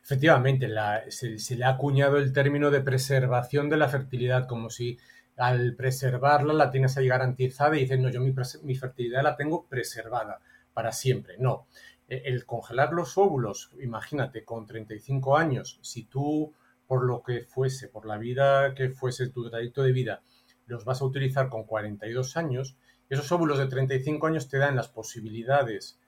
[0.03, 0.69] Efectivamente,
[1.09, 4.99] se, le ha acuñado el término de preservación de la fertilidad, como si
[5.37, 10.41] al preservarla la tienes ahí garantizada y dices, no, yo mi, fertilidad la tengo preservada
[10.75, 11.37] para siempre.
[11.39, 11.69] No,
[12.11, 16.53] el congelar los óvulos, imagínate, con 35 años, si tú,
[16.87, 20.23] por lo que fuese, por la vida que fuese tu trayecto de vida,
[20.67, 22.77] los vas a utilizar con 42 años,
[23.09, 26.01] esos óvulos de 35 años te dan las posibilidades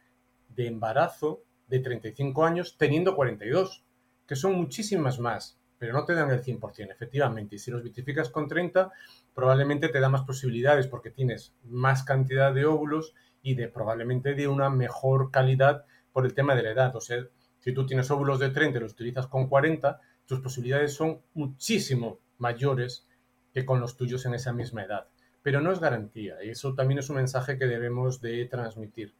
[0.48, 3.84] de embarazo de 35 años teniendo 42,
[4.26, 7.56] que son muchísimas más, pero no te dan el 100%, efectivamente.
[7.56, 8.92] Y si los vitrificas con 30,
[9.34, 14.46] probablemente te da más posibilidades porque tienes más cantidad de óvulos y de probablemente de
[14.48, 16.96] una mejor calidad por el tema de la edad.
[16.96, 17.24] O sea,
[17.60, 22.20] si tú tienes óvulos de 30 y los utilizas con 40, tus posibilidades son muchísimo
[22.38, 23.06] mayores
[23.52, 25.08] que con los tuyos en esa misma edad.
[25.42, 29.14] Pero no es garantía, y eso también es un mensaje que debemos de transmitir.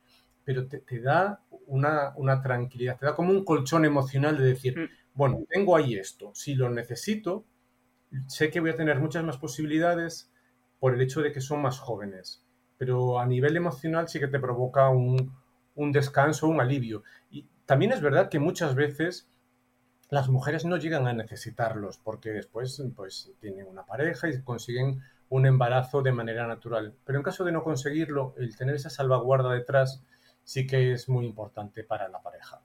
[0.45, 4.88] Pero te, da una, una, tranquilidad, te da como un colchón emocional de decir, mm.
[5.14, 7.45] bueno, tengo ahí esto, si lo necesito,
[8.26, 10.32] sé que voy a tener muchas más posibilidades
[10.80, 12.45] por el hecho de que son más jóvenes.
[12.76, 15.32] Pero a nivel emocional sí que te provoca un,
[15.75, 17.03] un descanso, un alivio.
[17.31, 19.29] Y también es verdad que muchas veces
[20.11, 25.47] las mujeres no llegan a necesitarlos porque después pues, tienen una pareja y consiguen un
[25.47, 26.95] embarazo de manera natural.
[27.05, 30.05] Pero en caso de no conseguirlo, el tener esa salvaguarda detrás
[30.45, 32.61] sí que es muy importante para la pareja.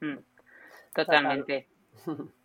[0.00, 0.18] Mm,
[0.94, 1.68] totalmente.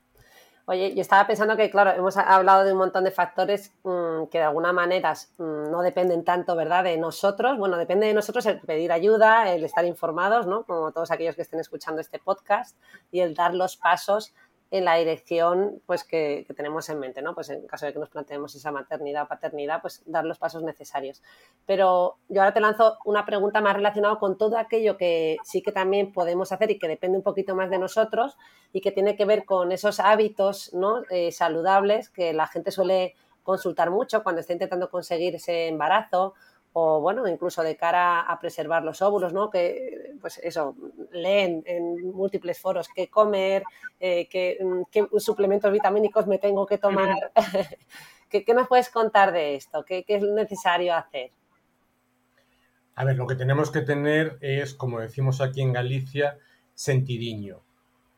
[0.66, 4.38] Oye, yo estaba pensando que, claro, hemos hablado de un montón de factores mm, que
[4.38, 7.58] de alguna manera mm, no dependen tanto, ¿verdad?, de nosotros.
[7.58, 11.42] Bueno, depende de nosotros el pedir ayuda, el estar informados, ¿no?, como todos aquellos que
[11.42, 12.78] estén escuchando este podcast,
[13.12, 14.34] y el dar los pasos
[14.74, 17.36] en la dirección pues, que, tenemos en mente, ¿no?
[17.36, 20.64] Pues en caso de que nos planteemos esa maternidad o paternidad, pues dar los pasos
[20.64, 21.22] necesarios.
[21.68, 25.72] Pero yo ahora te lanzo una pregunta más relacionada con todo aquello que sí que
[25.72, 28.36] también podemos hacer y que depende un poquito más de nosotros
[28.72, 31.04] y que tiene que ver con esos hábitos ¿no?
[31.12, 33.14] Eh, saludables que la gente suele
[33.44, 36.34] consultar mucho cuando está intentando conseguir ese embarazo
[36.74, 39.52] o bueno, incluso de cara a preservar los óvulos, ¿no?
[39.52, 40.76] Que, pues eso,
[41.12, 43.64] leen en múltiples foros qué comer,
[44.00, 44.58] eh, qué,
[45.18, 47.32] suplementos vitamínicos me tengo que tomar.
[48.30, 49.86] ¿Qué, nos puedes contar de esto?
[49.86, 51.30] ¿Qué, es necesario hacer?
[52.96, 56.40] A ver, lo que tenemos que tener es, como decimos aquí en Galicia,
[56.74, 57.62] sentidiño.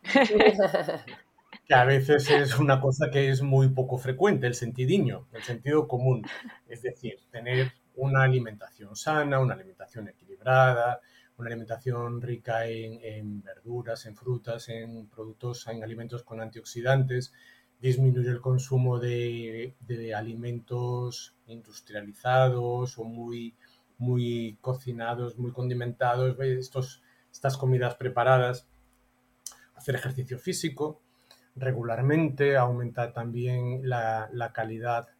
[1.67, 5.89] que a veces es una cosa que es muy poco frecuente, el sentidiño, el sentido
[5.89, 6.25] común.
[6.69, 11.01] Es decir, tener una alimentación sana, una alimentación equilibrada,
[11.37, 17.33] una alimentación rica en, verduras, en frutas, en productos, en alimentos con antioxidantes,
[17.79, 19.75] disminuir el consumo de,
[20.15, 23.55] alimentos industrializados o muy,
[23.97, 28.67] muy cocinados, muy condimentados, estos, estas comidas preparadas,
[29.75, 31.01] hacer ejercicio físico
[31.55, 35.14] regularmente, aumentar también la, la calidad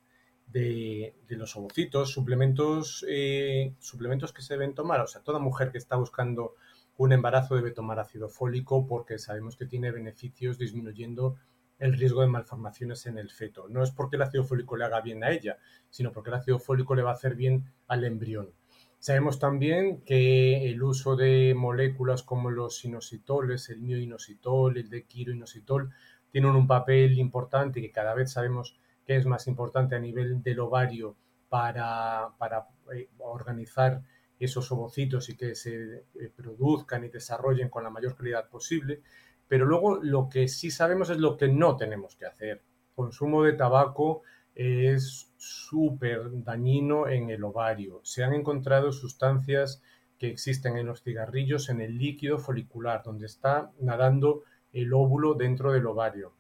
[0.48, 5.02] de, los ovocitos, suplementos, eh, suplementos que se deben tomar.
[5.02, 6.56] O sea, toda mujer que está buscando
[6.98, 11.36] un embarazo debe tomar ácido fólico porque sabemos que tiene beneficios disminuyendo
[11.78, 13.68] el riesgo de malformaciones en el feto.
[13.68, 15.58] No es porque el ácido fólico le haga bien a ella,
[15.90, 18.54] sino porque el ácido fólico le va a hacer bien al embrión.
[18.98, 25.92] Sabemos también que el uso de moléculas como los inositoles, el mioinositol, el dequiroinositol,
[26.32, 30.60] tienen un papel importante que cada vez sabemos que es más importante a nivel del
[30.60, 31.16] ovario
[31.50, 32.34] para,
[32.94, 34.02] eh, organizar
[34.40, 39.02] esos ovocitos y que se eh, produzcan y desarrollen con la mayor calidad posible.
[39.48, 42.64] Pero luego lo que sí sabemos es lo que no tenemos que hacer.
[42.96, 44.24] Consumo de tabaco
[44.56, 48.02] es súper dañino en el ovario.
[48.04, 49.82] Se han encontrado sustancias
[50.18, 55.72] que existen en los cigarrillos en el líquido folicular, donde está nadando el óvulo dentro
[55.72, 56.35] del ovario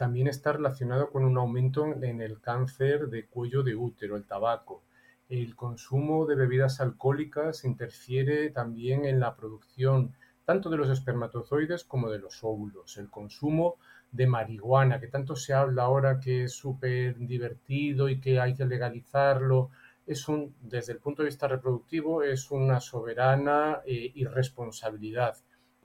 [0.00, 4.82] también está relacionado con un aumento en el cáncer de cuello de útero, el tabaco.
[5.28, 10.14] El consumo de bebidas alcohólicas interfiere también en la producción
[10.46, 12.96] tanto de los espermatozoides como de los óvulos.
[12.96, 13.76] El consumo
[14.10, 18.64] de marihuana, que tanto se habla ahora que es súper divertido y que hay que
[18.64, 19.68] legalizarlo,
[20.06, 25.36] es un, desde el punto de vista reproductivo, es una soberana eh, irresponsabilidad,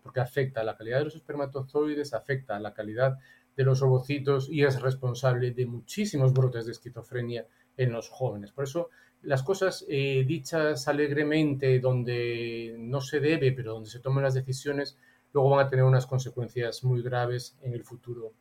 [0.02, 3.20] porque afecta a la calidad de los espermatozoides, afecta a la calidad
[3.56, 7.48] de los ovocitos y es responsable de muchísimos brotes de esquizofrenia
[7.78, 8.52] en los jóvenes.
[8.52, 8.90] Por eso
[9.22, 14.98] las cosas eh, dichas alegremente, donde no se debe, pero donde se toman las decisiones,
[15.34, 18.34] luego van a tener unas consecuencias muy graves en el futuro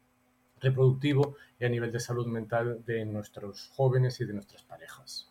[0.60, 5.28] reproductivo y a nivel de salud mental de nuestros jóvenes y de nuestras parejas.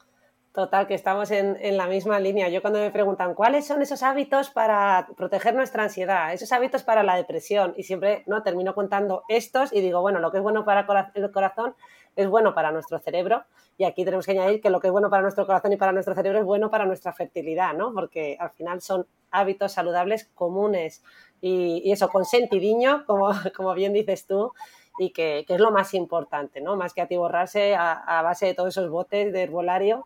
[0.53, 2.47] Total, que estamos en, la misma línea.
[2.47, 7.01] Yo cuando me preguntan cuáles son esos hábitos para proteger nuestra ansiedad, esos hábitos para
[7.01, 10.63] la depresión, y siempre no termino contando estos y digo, bueno, lo que es bueno
[10.63, 10.85] para
[11.15, 11.73] el corazón
[12.15, 13.45] es bueno para nuestro cerebro.
[13.79, 15.91] Y aquí tenemos que añadir que lo que es bueno para nuestro corazón y para
[15.91, 17.91] nuestro cerebro es bueno para nuestra fertilidad, ¿no?
[17.91, 21.03] Porque al final son hábitos saludables comunes
[21.41, 24.53] y, eso con sentidiño, como, como bien dices tú,
[24.99, 26.75] y que, es lo más importante, ¿no?
[26.75, 30.05] Más que atiborrarse a, a base de todos esos botes de herbolario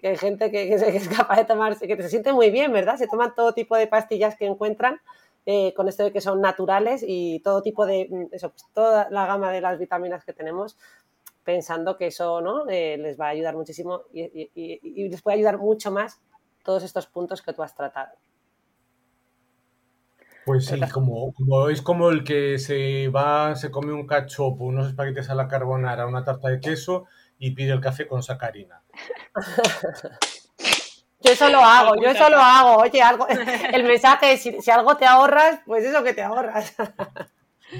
[0.00, 2.96] que, hay gente que, es capaz de tomarse, que se siente muy bien, ¿verdad?
[2.96, 5.00] Se toman todo tipo de pastillas que encuentran
[5.46, 9.08] eh, con esto de que son naturales y todo tipo de, mm, eso, pues toda
[9.10, 10.76] la gama de las vitaminas que tenemos,
[11.44, 12.68] pensando que eso ¿no?
[12.68, 16.20] Eh, les va a ayudar muchísimo y, les puede ayudar mucho más
[16.62, 18.12] todos estos puntos que tú has tratado.
[20.44, 24.88] Pues sí, como, como, es como el que se va, se come un cachopo, unos
[24.88, 27.04] espaguetes a la carbonara, una tarta de queso
[27.38, 28.82] y pide el café con sacarina.
[31.20, 32.82] Yo eso lo hago, yo eso lo hago.
[32.82, 33.26] Oye, algo,
[33.72, 36.74] el mensaje es, si, algo te ahorras, pues eso que te ahorras.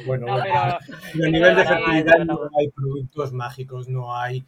[0.05, 0.79] Bueno, a
[1.15, 4.45] nivel de fertilidad no hay productos mágicos, no hay...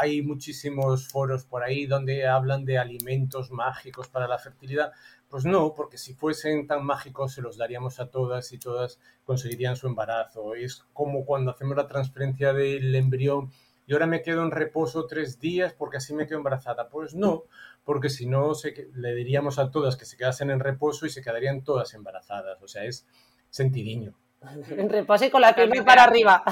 [0.00, 4.92] Hay muchísimos foros por ahí donde hablan de alimentos mágicos para la fertilidad.
[5.28, 9.74] Pues no, porque si fuesen tan mágicos se los daríamos a todas y todas conseguirían
[9.74, 10.54] su embarazo.
[10.54, 13.50] Es como cuando hacemos la transferencia del embrión
[13.88, 16.90] y ahora me quedo en reposo tres días porque así me quedo embarazada.
[16.90, 17.44] Pues no,
[17.84, 18.52] porque si no
[18.94, 22.62] le diríamos a todas que se quedasen en reposo y se quedarían todas embarazadas.
[22.62, 23.06] O sea, es
[23.48, 24.12] sentidiño.
[24.70, 26.44] En reposo y con la pierna para arriba.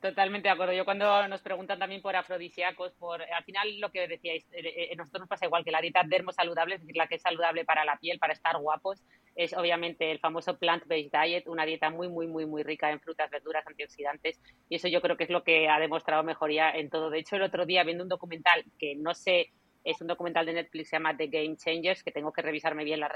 [0.00, 0.74] Totalmente de acuerdo.
[0.74, 4.96] Yo cuando nos preguntan también por afrodisíacos, por al final lo que decíais, eh, eh,
[4.96, 7.84] nosotros nos pasa igual que la dieta dermosaludable, es decir, la que es saludable para
[7.86, 9.02] la piel, para estar guapos,
[9.38, 13.30] es obviamente el famoso plant-based diet, una dieta muy, muy, muy, muy rica en frutas,
[13.30, 17.08] verduras, antioxidantes, y eso yo creo que es lo que ha demostrado mejoría en todo.
[17.08, 19.52] De hecho, el otro día viendo un documental que no sé,
[19.84, 22.98] es un documental de Netflix, se llama The Game Changers, que tengo que revisarme bien
[22.98, 23.08] la,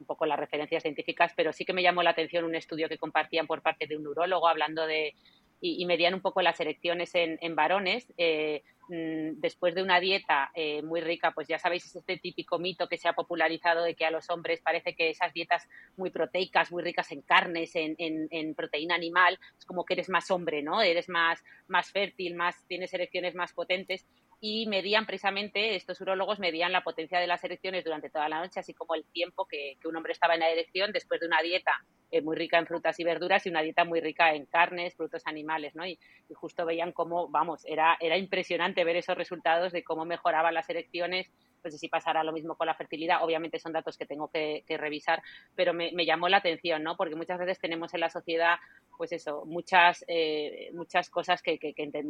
[0.00, 2.96] un poco las referencias científicas, pero sí que me llamó la atención un estudio que
[2.96, 5.12] compartían por parte de un neurólogo hablando de
[5.60, 8.10] y, medían un poco las erecciones en, en varones.
[8.16, 12.88] Eh, después de una dieta eh, muy rica, pues ya sabéis, es este típico mito
[12.88, 16.70] que se ha popularizado de que a los hombres parece que esas dietas muy proteicas,
[16.70, 20.82] muy ricas en carnes, en, en, proteína animal, es como que eres más hombre, ¿no?
[20.82, 24.06] Eres más, más fértil, más, tienes erecciones más potentes.
[24.40, 28.60] y medían precisamente, estos urólogos medían la potencia de las erecciones durante toda la noche,
[28.60, 31.72] así como el tiempo que, un hombre estaba en la erección después de una dieta
[32.14, 35.22] eh, muy rica en frutas y verduras y una dieta muy rica en carnes, frutos
[35.26, 35.84] animales, ¿no?
[35.84, 35.98] Y,
[36.32, 41.28] justo veían cómo, vamos, era, era impresionante ver esos resultados de cómo mejoraban las erecciones
[41.64, 44.62] no sé si pasará lo mismo con la fertilidad, obviamente son datos que tengo que,
[44.68, 45.22] revisar,
[45.54, 46.96] pero me, llamó la atención, ¿no?
[46.96, 48.56] Porque muchas veces tenemos en la sociedad,
[48.98, 51.58] pues eso, muchas, eh, muchas cosas que,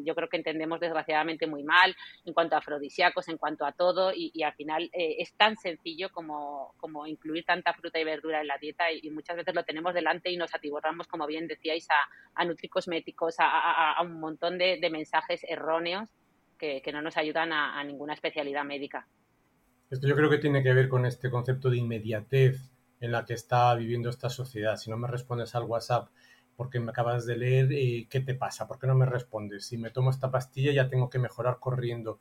[0.03, 1.95] yo creo que entendemos desgraciadamente muy mal
[2.25, 6.11] en cuanto a afrodisíacos, en cuanto a todo, y, al final eh, es tan sencillo
[6.11, 9.94] como, como incluir tanta fruta y verdura en la dieta y, muchas veces lo tenemos
[9.95, 11.95] delante y nos atiborramos, como bien decíais, a,
[12.35, 16.11] a nutricosméticos, a, un montón de, mensajes erróneos
[16.59, 19.07] que, no nos ayudan a ninguna especialidad médica.
[19.91, 23.35] Esto yo creo que tiene que ver con este concepto de inmediatez en la que
[23.35, 24.77] está viviendo esta sociedad.
[24.77, 26.09] Si no me respondes al WhatsApp
[26.57, 28.67] porque me acabas de leer, eh, ¿qué te pasa?
[28.67, 29.67] ¿Por qué no me respondes?
[29.67, 32.19] Si me tomo esta pastilla ya tengo que mejorar corriendo.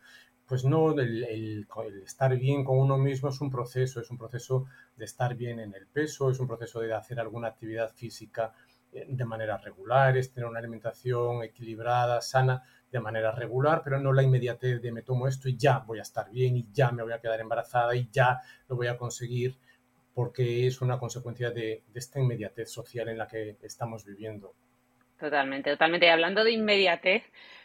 [0.47, 1.67] Pues no, el,
[2.03, 4.65] estar bien con uno mismo es un proceso, es un proceso
[4.95, 8.53] de estar bien en el peso, es un proceso de hacer alguna actividad física
[8.91, 12.63] eh, de manera regular, es tener una alimentación equilibrada, sana,
[12.93, 16.03] de manera regular, pero no la inmediatez de me tomo esto y ya voy a
[16.03, 18.39] estar bien y ya me voy a quedar embarazada y ya
[18.69, 19.57] lo voy a conseguir,
[20.13, 24.53] porque es una consecuencia de, esta inmediatez social en la que estamos viviendo.
[25.19, 26.05] Totalmente, totalmente.
[26.05, 27.23] Y hablando de inmediatez,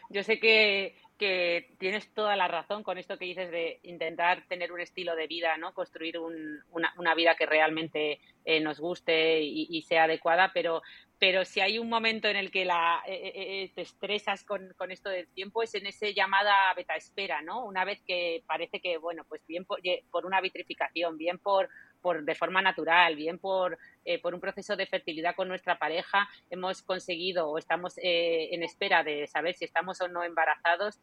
[0.09, 4.79] yo sé que, tienes toda la razón con esto que dices de intentar tener un
[4.79, 5.73] estilo de vida, ¿no?
[5.73, 10.81] Construir una, vida que realmente eh, nos guste y, sea adecuada, pero
[11.19, 14.73] pero si hay un momento en el que la, eh, eh, eh, te estresas con,
[14.89, 17.65] esto del tiempo es en ese llamada beta espera, ¿no?
[17.65, 21.69] Una vez que parece que, bueno, pues bien por, una vitrificación, bien por,
[22.01, 23.77] por de forma natural, bien por,
[24.21, 29.27] por un proceso de fertilidad con nuestra pareja, hemos conseguido o estamos en espera de
[29.27, 30.99] saber si estamos o no embarazados.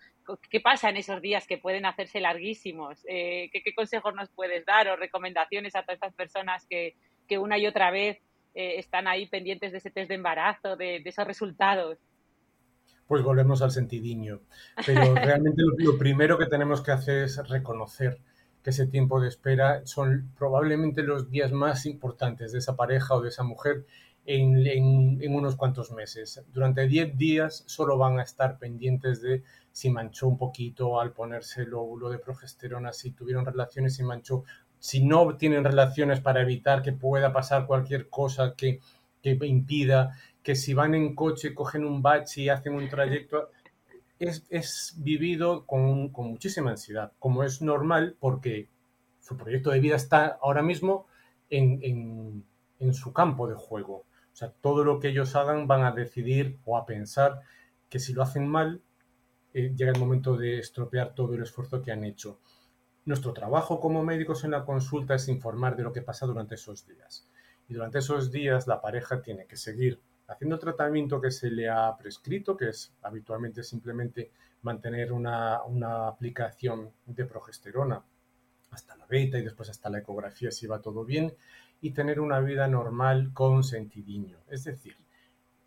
[0.51, 3.03] ¿Qué pasa en esos días que pueden hacerse larguísimos?
[3.05, 7.59] ¿qué, ¿qué, consejos nos puedes dar o recomendaciones a todas estas personas que, que una
[7.59, 8.20] y otra vez
[8.59, 11.99] eh, están ahí pendientes de ese test de embarazo, de, esos resultados.
[13.07, 14.40] Pues volvemos al sentidiño.
[14.86, 18.18] Pero realmente lo, primero que tenemos que hacer es reconocer
[18.66, 23.20] que ese tiempo de espera son probablemente los días más importantes de esa pareja o
[23.20, 23.86] de esa mujer
[24.24, 26.42] en, en, unos cuantos meses.
[26.52, 31.62] Durante 10 días solo van a estar pendientes de si manchó un poquito al ponerse
[31.62, 34.42] el óvulo de progesterona, si tuvieron relaciones y manchó
[34.80, 38.80] si no tienen relaciones para evitar que pueda pasar cualquier cosa que,
[39.22, 43.50] impida, que si van en coche, cogen un bache y hacen un trayecto,
[44.18, 48.68] es, vivido con, muchísima ansiedad, como es normal porque
[49.20, 51.06] su proyecto de vida está ahora mismo
[51.50, 52.44] en,
[52.92, 54.04] su campo de juego.
[54.32, 57.40] O sea, todo lo que ellos hagan van a decidir o a pensar
[57.88, 58.82] que si lo hacen mal,
[59.54, 62.40] eh, llega el momento de estropear todo el esfuerzo que han hecho.
[63.06, 66.86] Nuestro trabajo como médicos en la consulta es informar de lo que pasa durante esos
[66.86, 67.28] días.
[67.68, 71.68] Y durante esos días la pareja tiene que seguir haciendo el tratamiento que se le
[71.68, 75.61] ha prescrito, que es habitualmente simplemente mantener una,
[76.09, 78.03] aplicación de progesterona
[78.70, 81.35] hasta la beta y después hasta la ecografía si va todo bien,
[81.81, 84.39] y tener una vida normal con sentidiño.
[84.49, 84.97] Es decir,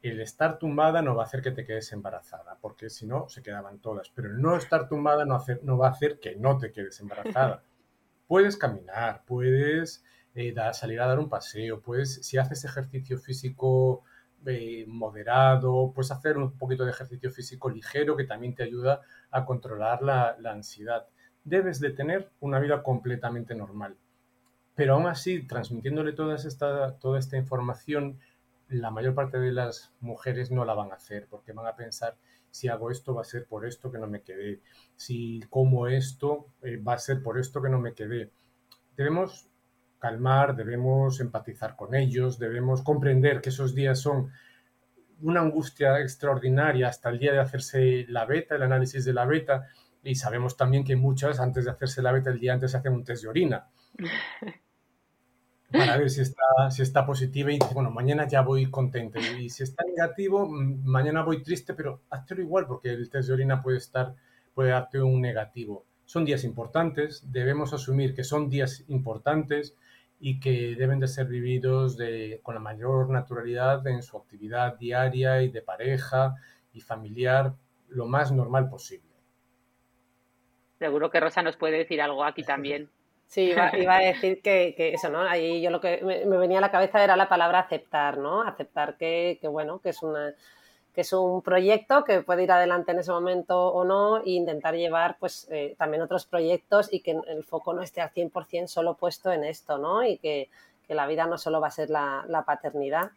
[0.02, 3.42] el estar tumbada no va a hacer que te quedes embarazada, porque si no, se
[3.42, 4.10] quedaban todas.
[4.10, 7.64] Pero el no estar tumbada no, no va a hacer que no te quedes embarazada.
[8.28, 10.04] puedes caminar, puedes
[10.36, 14.04] eh, salir a dar un paseo, puedes, si haces ejercicio físico
[14.46, 19.46] eh, moderado, puedes hacer un poquito de ejercicio físico ligero que también te ayuda a
[19.46, 21.08] controlar la, ansiedad.
[21.44, 23.98] Debes de tener una vida completamente normal.
[24.76, 28.20] Pero aún así, transmitiéndole toda esta, toda esta información,
[28.70, 32.16] la mayor parte de las mujeres no la van a hacer porque van a pensar
[32.52, 34.62] si hago esto va a ser por esto que no me quedé,
[34.96, 38.32] si como esto eh, va a ser por esto que no me quedé.
[38.96, 39.49] Debemos
[40.00, 44.32] calmar, debemos empatizar con ellos, debemos comprender que esos días son
[45.22, 49.68] una angustia extraordinaria hasta el día de hacerse la beta, el análisis de la beta,
[50.04, 52.94] y sabemos también que muchas antes de hacerse la beta el día antes se hacen
[52.94, 53.68] un test de orina.
[55.72, 59.20] para ver si está, si está positiva y dice, bueno, mañana ya voy contento.
[59.20, 63.62] Y si está negativo, mañana voy triste, pero hazlo igual porque el test de orina
[63.62, 64.16] puede estar,
[64.54, 65.86] puede darte un negativo.
[66.06, 69.76] Son días importantes, debemos asumir que son días importantes
[70.20, 75.42] y que deben de ser vividos de, con la mayor naturalidad en su actividad diaria
[75.42, 76.36] y de pareja
[76.74, 77.54] y familiar
[77.88, 79.10] lo más normal posible.
[80.78, 82.90] Seguro que Rosa nos puede decir algo aquí también.
[83.30, 85.22] Sí, iba, a decir que, eso, ¿no?
[85.22, 88.42] Ahí yo lo que me, venía a la cabeza era la palabra aceptar, ¿no?
[88.42, 90.34] Aceptar que, bueno, que es una
[91.02, 95.18] es un proyecto que puede ir adelante en ese momento o no e intentar llevar
[95.20, 99.32] pues eh, también otros proyectos y que el foco no esté al 100% solo puesto
[99.32, 100.04] en esto, ¿no?
[100.04, 100.50] Y que,
[100.88, 103.12] que la vida no solo va a ser la, la, paternidad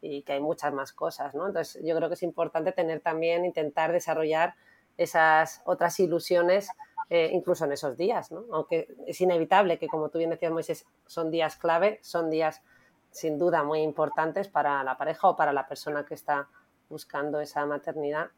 [0.00, 1.46] y que hay muchas más cosas, ¿no?
[1.46, 4.54] Entonces yo creo que es importante tener también, intentar desarrollar
[4.96, 6.68] esas otras ilusiones
[7.10, 8.44] eh, incluso en esos días, ¿no?
[8.52, 12.62] Aunque es inevitable que, como tú bien decías, Moisés, son días clave, son días
[13.10, 16.48] sin duda muy importantes para la pareja o para la persona que está
[16.88, 18.28] buscando esa maternidad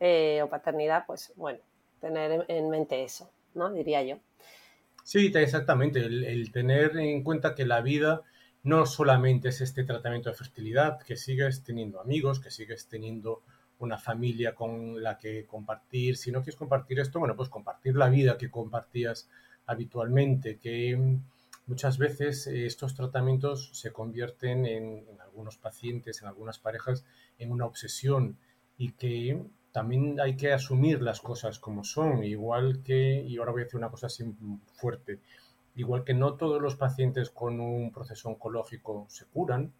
[0.00, 1.58] eh, o paternidad, pues bueno,
[2.00, 3.70] tener en mente eso, ¿no?
[3.70, 4.18] Diría yo.
[5.04, 8.22] Sí, exactamente, el, tener en cuenta que la vida
[8.62, 13.42] no solamente es este tratamiento de fertilidad, que sigues teniendo amigos, que sigues teniendo
[13.78, 16.16] una familia con la que compartir.
[16.16, 19.30] Si no quieres compartir esto, bueno, pues compartir la vida que compartías
[19.66, 21.18] habitualmente, que
[21.68, 27.04] muchas veces eh, estos tratamientos se convierten en, algunos pacientes, en algunas parejas,
[27.38, 28.38] en una obsesión
[28.76, 29.40] y que
[29.70, 33.78] también hay que asumir las cosas como son, igual que, y ahora voy a decir
[33.78, 34.24] una cosa así
[34.74, 35.20] fuerte,
[35.76, 39.72] igual que no todos los pacientes con un proceso oncológico se curan,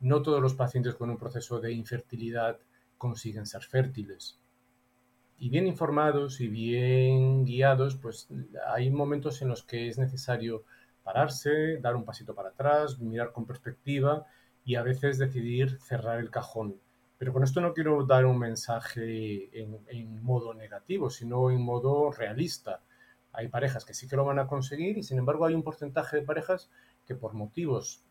[0.00, 2.58] no todos los pacientes con un proceso de infertilidad
[2.98, 4.38] consiguen ser fértiles.
[5.38, 8.28] Y bien informados y bien guiados, pues
[8.68, 10.64] hay momentos en los que es necesario
[11.04, 14.26] pararse, dar un pasito para atrás, mirar con perspectiva
[14.64, 16.80] y a veces decidir cerrar el cajón.
[17.18, 22.80] Pero con esto no quiero dar un mensaje en, modo negativo, sino en modo realista.
[23.32, 26.16] Hay parejas que sí que lo van a conseguir y sin embargo hay un porcentaje
[26.16, 26.70] de parejas
[27.06, 28.02] que por motivos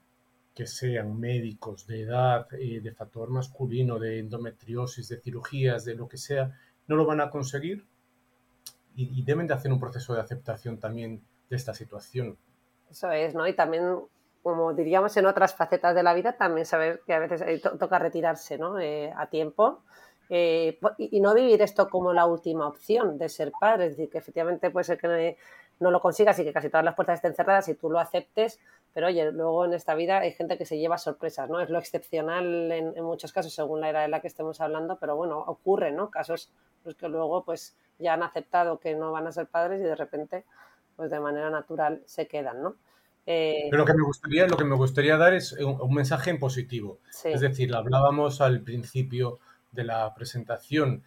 [0.54, 6.08] que sean médicos de edad, eh, de factor masculino, de endometriosis, de cirugías, de lo
[6.08, 6.56] que sea,
[6.88, 7.88] no lo van a conseguir
[8.96, 12.38] y, y, deben de hacer un proceso de aceptación también de esta situación.
[12.94, 13.48] Eso es, ¿no?
[13.48, 14.02] Y también,
[14.44, 17.76] como diríamos en otras facetas de la vida, también saber que a veces eh, to
[17.80, 18.80] toca retirarse, ¿no?
[18.80, 19.82] Eh, a tiempo.
[20.30, 24.20] Eh, y, no vivir esto como la última opción de ser padre, es decir, que
[24.20, 25.38] efectivamente puede ser que
[25.80, 28.60] no lo consigas y que casi todas las puertas estén cerradas y tú lo aceptes,
[28.94, 31.60] pero oye, luego en esta vida hay gente que se lleva sorpresas, ¿no?
[31.60, 34.98] Es lo excepcional en, en muchos casos, según la era de la que estemos hablando,
[35.00, 36.12] pero bueno, ocurre, ¿no?
[36.12, 36.52] Casos
[36.84, 39.96] pues, que luego pues ya han aceptado que no van a ser padres y de
[39.96, 40.46] repente,
[40.96, 42.76] pues de manera natural se quedan, ¿no?
[43.26, 43.68] Eh...
[43.70, 46.40] Pero lo que me gustaría, lo que me gustaría dar es un, un mensaje en
[46.40, 47.00] positivo.
[47.10, 47.30] Sí.
[47.30, 49.40] Es decir, hablábamos al principio
[49.72, 51.04] de la presentación,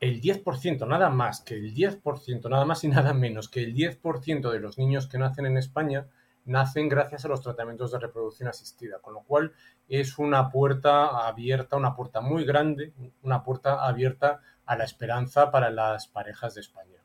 [0.00, 4.50] el 10%, nada más que el 10%, nada más y nada menos que el 10%
[4.50, 6.08] de los niños que nacen en España
[6.44, 9.52] nacen gracias a los tratamientos de reproducción asistida, con lo cual
[9.88, 12.92] es una puerta abierta, una puerta muy grande,
[13.22, 17.02] una puerta abierta a la esperanza para las parejas de España.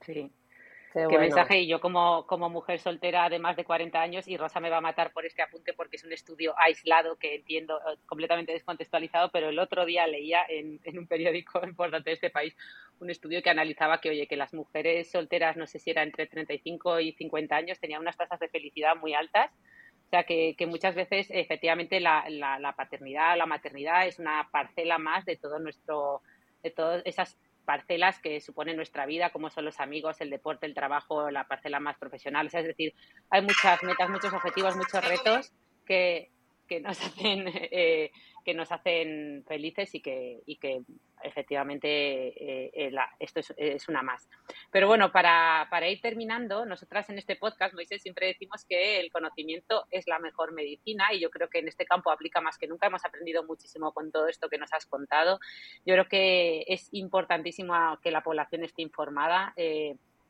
[0.00, 0.32] Sí,
[0.92, 1.20] Qué, bueno.
[1.20, 1.60] mensaje.
[1.60, 4.78] Y yo como, como mujer soltera de más de 40 años, y Rosa me va
[4.78, 9.30] a matar por este apunte porque es un estudio aislado que entiendo eh, completamente descontextualizado,
[9.30, 12.54] pero el otro día leía en, en un periódico importante de este país
[13.00, 16.26] un estudio que analizaba que, oye, que las mujeres solteras, no sé si era entre
[16.26, 19.50] 35 y 50 años, tenían unas tasas de felicidad muy altas.
[20.06, 24.48] O sea, que, que muchas veces, efectivamente, la, la, la paternidad, la maternidad es una
[24.52, 26.20] parcela más de todo nuestro,
[26.62, 30.74] de todas esas parcelas que supone nuestra vida, como son los amigos, el deporte, el
[30.74, 32.46] trabajo, la parcela más profesional.
[32.52, 32.94] Es decir,
[33.30, 35.52] hay muchas metas, muchos objetivos, muchos retos
[35.86, 36.31] que,
[36.72, 38.10] que nos hacen eh,
[38.44, 40.82] que nos hacen felices y que, y que
[41.22, 44.28] efectivamente eh, eh, esto es, es, una más.
[44.72, 49.12] Pero bueno, para, para, ir terminando, nosotras en este podcast, Moisés, siempre decimos que el
[49.12, 52.66] conocimiento es la mejor medicina y yo creo que en este campo aplica más que
[52.66, 52.88] nunca.
[52.88, 55.38] Hemos aprendido muchísimo con todo esto que nos has contado.
[55.86, 59.54] Yo creo que es importantísimo que la población esté informada.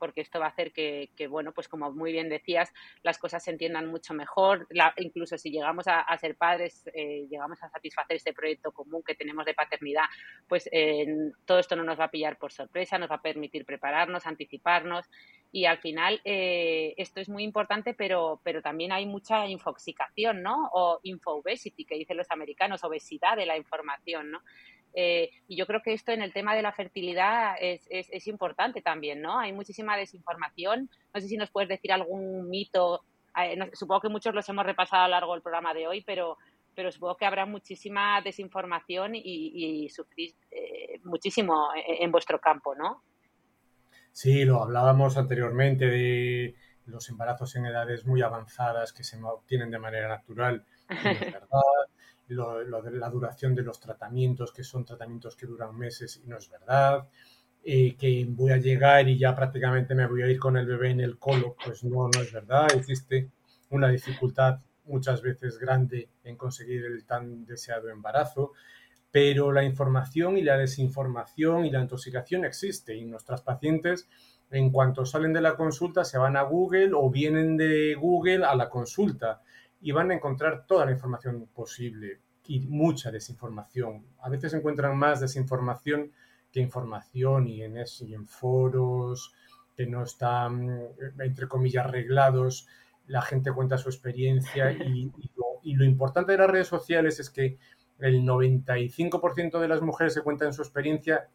[0.03, 2.73] Porque esto va a hacer que, que, bueno, pues como muy bien decías,
[3.05, 4.67] las cosas se entiendan mucho mejor.
[4.71, 9.05] La, incluso si llegamos a, a ser padres, eh, llegamos a satisfacer este proyecto común
[9.07, 10.07] que tenemos de paternidad,
[10.49, 11.07] pues eh,
[11.45, 15.09] todo esto no nos va a pillar por sorpresa, nos va a permitir prepararnos, anticiparnos
[15.53, 20.69] y al final eh, esto es muy importante, pero, pero también hay mucha infoxicación, ¿no?
[20.73, 24.41] O infobesity, que dicen los americanos, obesidad de la información, ¿no?
[24.95, 28.27] Eh, y yo creo que esto en el tema de la fertilidad es, es, es,
[28.27, 29.39] importante también, ¿no?
[29.39, 30.91] Hay muchísima desinformación.
[31.15, 33.03] No sé si nos puedes decir algún mito.
[33.37, 36.03] Eh, no, supongo que muchos los hemos repasado a lo largo del programa de hoy,
[36.03, 36.37] pero,
[36.75, 42.75] pero supongo que habrá muchísima desinformación y, y sufrís eh, muchísimo en, en, vuestro campo,
[42.75, 43.03] ¿no?
[44.13, 49.79] Sí, lo hablábamos anteriormente de los embarazos en edades muy avanzadas que se obtienen de
[49.79, 50.67] manera natural.
[50.93, 51.49] Y es verdad
[52.29, 56.39] lo, de la duración de los tratamientos, que son tratamientos que duran meses y no
[56.39, 57.09] es verdad,
[57.65, 60.91] eh, que voy a llegar y ya prácticamente me voy a ir con el bebé
[60.91, 63.31] en el colo, pues no, no es verdad, existe
[63.71, 68.53] una dificultad muchas veces grande en conseguir el tan deseado embarazo.
[69.11, 74.09] pero la información y la desinformación y la intoxicación existe y nuestras pacientes
[74.51, 78.55] en cuanto salen de la consulta se van a Google o vienen de Google a
[78.55, 79.43] la consulta
[79.83, 84.07] y van a encontrar toda la información posible y mucha desinformación.
[84.21, 86.13] A veces encuentran más desinformación
[86.51, 89.35] que información y en, y en foros
[89.77, 92.69] que no están, entre comillas, arreglados.
[93.07, 95.13] La gente cuenta su experiencia y,
[95.63, 97.59] y lo importante de las redes sociales es que
[97.99, 101.29] el 95% de las mujeres que cuentan su experiencia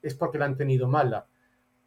[0.00, 1.26] es porque la han tenido mala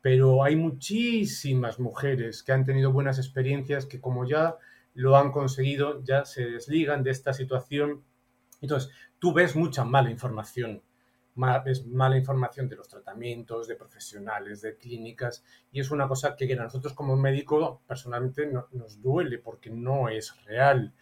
[0.05, 4.55] pero hay muchísimas mujeres que han tenido buenas experiencias que como ya
[4.95, 8.03] lo han conseguido, ya se desligan de esta situación.
[8.61, 10.81] Entonces, tú ves mucha mala información,
[11.63, 16.51] ves mala información de los tratamientos, de profesionales, de clínicas, y es una cosa que
[16.51, 20.93] a nosotros como médico personalmente nos duele porque no es real.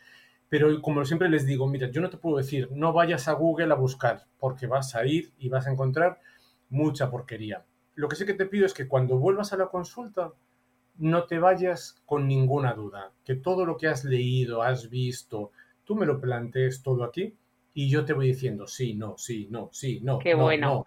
[0.49, 3.71] Pero como siempre les digo, mira, yo no te puedo decir, no vayas a Google
[3.71, 6.19] a buscar, porque vas a ir y vas a encontrar
[6.69, 7.65] mucha porquería
[7.95, 10.33] lo que sí que te pido es que cuando vuelvas a la consulta
[10.97, 15.51] no te vayas con ninguna duda, que todo lo que has leído, has visto,
[15.83, 17.35] tú me lo plantees todo aquí
[17.73, 20.19] y yo te voy diciendo sí, no, sí, no, sí, no.
[20.19, 20.85] Qué bueno.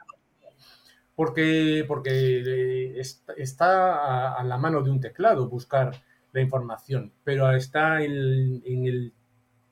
[1.15, 3.01] Porque, porque eh,
[3.37, 5.93] está a, la mano de un teclado buscar
[6.33, 9.13] la información, pero está en, en el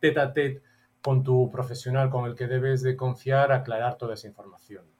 [0.00, 0.62] tete a tete
[1.02, 4.93] con tu profesional con el que debes de confiar, aclarar toda esa información.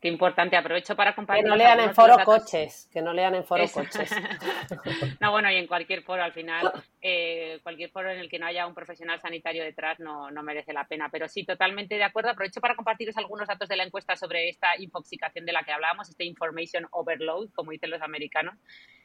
[0.00, 1.44] Qué importante, aprovecho para compartir.
[1.44, 4.10] Que no lean en foro coches, que no lean en foro coches.
[5.20, 6.70] no, bueno, y en cualquier foro al final,
[7.00, 10.74] eh, cualquier foro en el que no haya un profesional sanitario detrás no, no, merece
[10.74, 11.08] la pena.
[11.10, 12.30] Pero sí, totalmente de acuerdo.
[12.30, 16.10] Aprovecho para compartiros algunos datos de la encuesta sobre esta infoxicación de la que hablábamos,
[16.10, 18.54] este information overload, como dicen los americanos.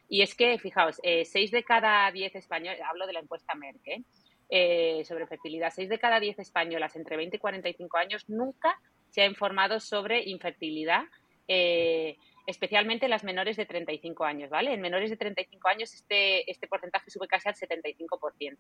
[0.10, 3.88] Y es que, fijaos, eh, 6 de cada 10 españoles, hablo de la encuesta Merck,
[3.88, 4.04] ¿eh?
[4.50, 8.78] Eh, sobre fertilidad, 6 de cada 10 españolas entre 20 y 45 años nunca
[9.12, 11.04] se ha informado sobre infertilidad,
[11.48, 14.74] eh, especialmente las menores de 35 años, ¿vale?
[14.74, 18.58] En menores de 35 años este, este porcentaje sube casi al 75%.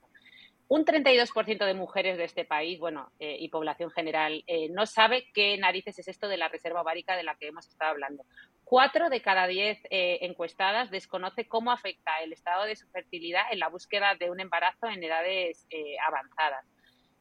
[0.67, 5.25] Un 32% de mujeres de este país, bueno, eh, y población general, eh, no sabe
[5.33, 8.25] qué narices es esto de la reserva ovárica de la que hemos estado hablando.
[8.63, 13.67] Cuatro de cada diez encuestadas desconoce cómo afecta el estado de su fertilidad en la
[13.67, 15.67] búsqueda de un embarazo en edades
[16.07, 16.65] avanzadas.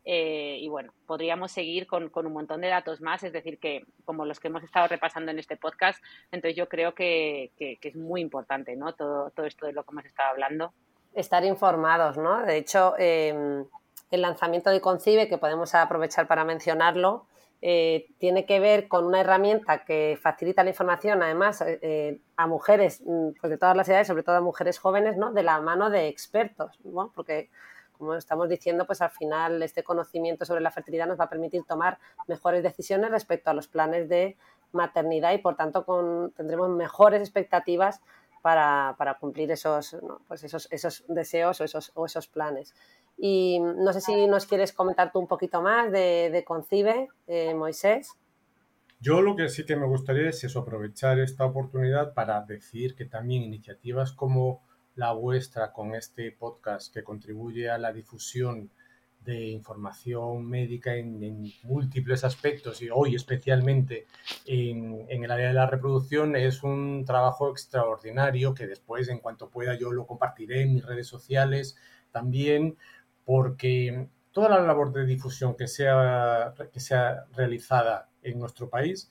[0.05, 4.25] Eh, y bueno, podríamos seguir con, un montón de datos más, es decir, que como
[4.25, 8.77] los que hemos estado repasando en este podcast, entonces yo creo que, es muy importante,
[8.77, 8.95] ¿no?
[8.95, 10.73] Todo, todo esto de lo que hemos estado hablando.
[11.13, 12.43] Estar informados, ¿no?
[12.43, 13.67] De hecho, em,
[14.11, 17.27] el lanzamiento de Concibe, que podemos aprovechar para mencionarlo,
[17.63, 23.03] eh, tiene que ver con una herramienta que facilita la información, además, eh, a mujeres
[23.05, 25.33] mm, pues de todas las edades, sobre todo a mujeres jóvenes, ¿no?
[25.33, 27.13] De la mano de expertos, ¿no?
[27.15, 27.51] Porque
[28.01, 31.63] como estamos diciendo, pues al final este conocimiento sobre la fertilidad nos va a permitir
[31.65, 34.39] tomar mejores decisiones respecto a los planes de
[34.73, 35.85] maternidad y por tanto
[36.35, 38.01] tendremos mejores expectativas
[38.41, 42.75] para, cumplir esos, pues esos, esos deseos o esos, o esos planes.
[43.19, 48.17] Y no sé si nos quieres comentar tú un poquito más de, Concibe, eh, Moisés.
[48.99, 53.43] Yo lo que sí que me gustaría es aprovechar esta oportunidad para decir que también
[53.43, 54.63] iniciativas como
[54.95, 58.71] la vuestra con este podcast que contribuye a la difusión
[59.25, 64.07] de información médica en, múltiples aspectos y hoy especialmente
[64.47, 69.75] en, el área de la reproducción es un trabajo extraordinario que después en cuanto pueda
[69.75, 71.77] yo lo compartiré en mis redes sociales
[72.13, 72.77] también
[73.25, 79.11] porque toda la labor de difusión que sea, que sea realizada en nuestro país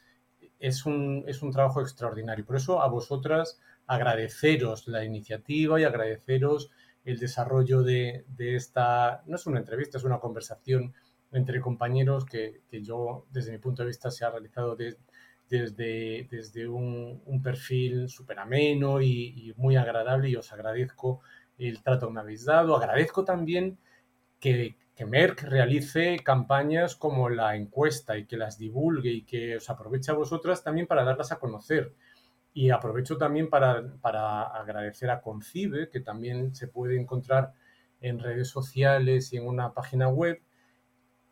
[0.59, 2.45] es un, es un trabajo extraordinario.
[2.45, 3.59] Por eso a vosotras
[3.89, 6.71] agradeceros la iniciativa y agradeceros
[7.03, 10.93] el desarrollo de, esta, no es una entrevista, es una conversación
[11.31, 17.41] entre compañeros que, yo, desde mi punto de vista, se ha realizado desde, desde un,
[17.43, 21.21] perfil súper ameno y, muy agradable y os agradezco
[21.57, 22.75] el trato que me habéis dado.
[22.75, 23.79] Agradezco también
[24.39, 29.67] que, que Merck realice campañas como la encuesta y que las divulgue y que os
[29.67, 31.95] aproveche a vosotras también para darlas a conocer
[32.53, 33.77] y aprovecho también para,
[34.43, 37.53] agradecer a Concibe, que también se puede encontrar
[38.01, 40.41] en redes sociales y en una página web,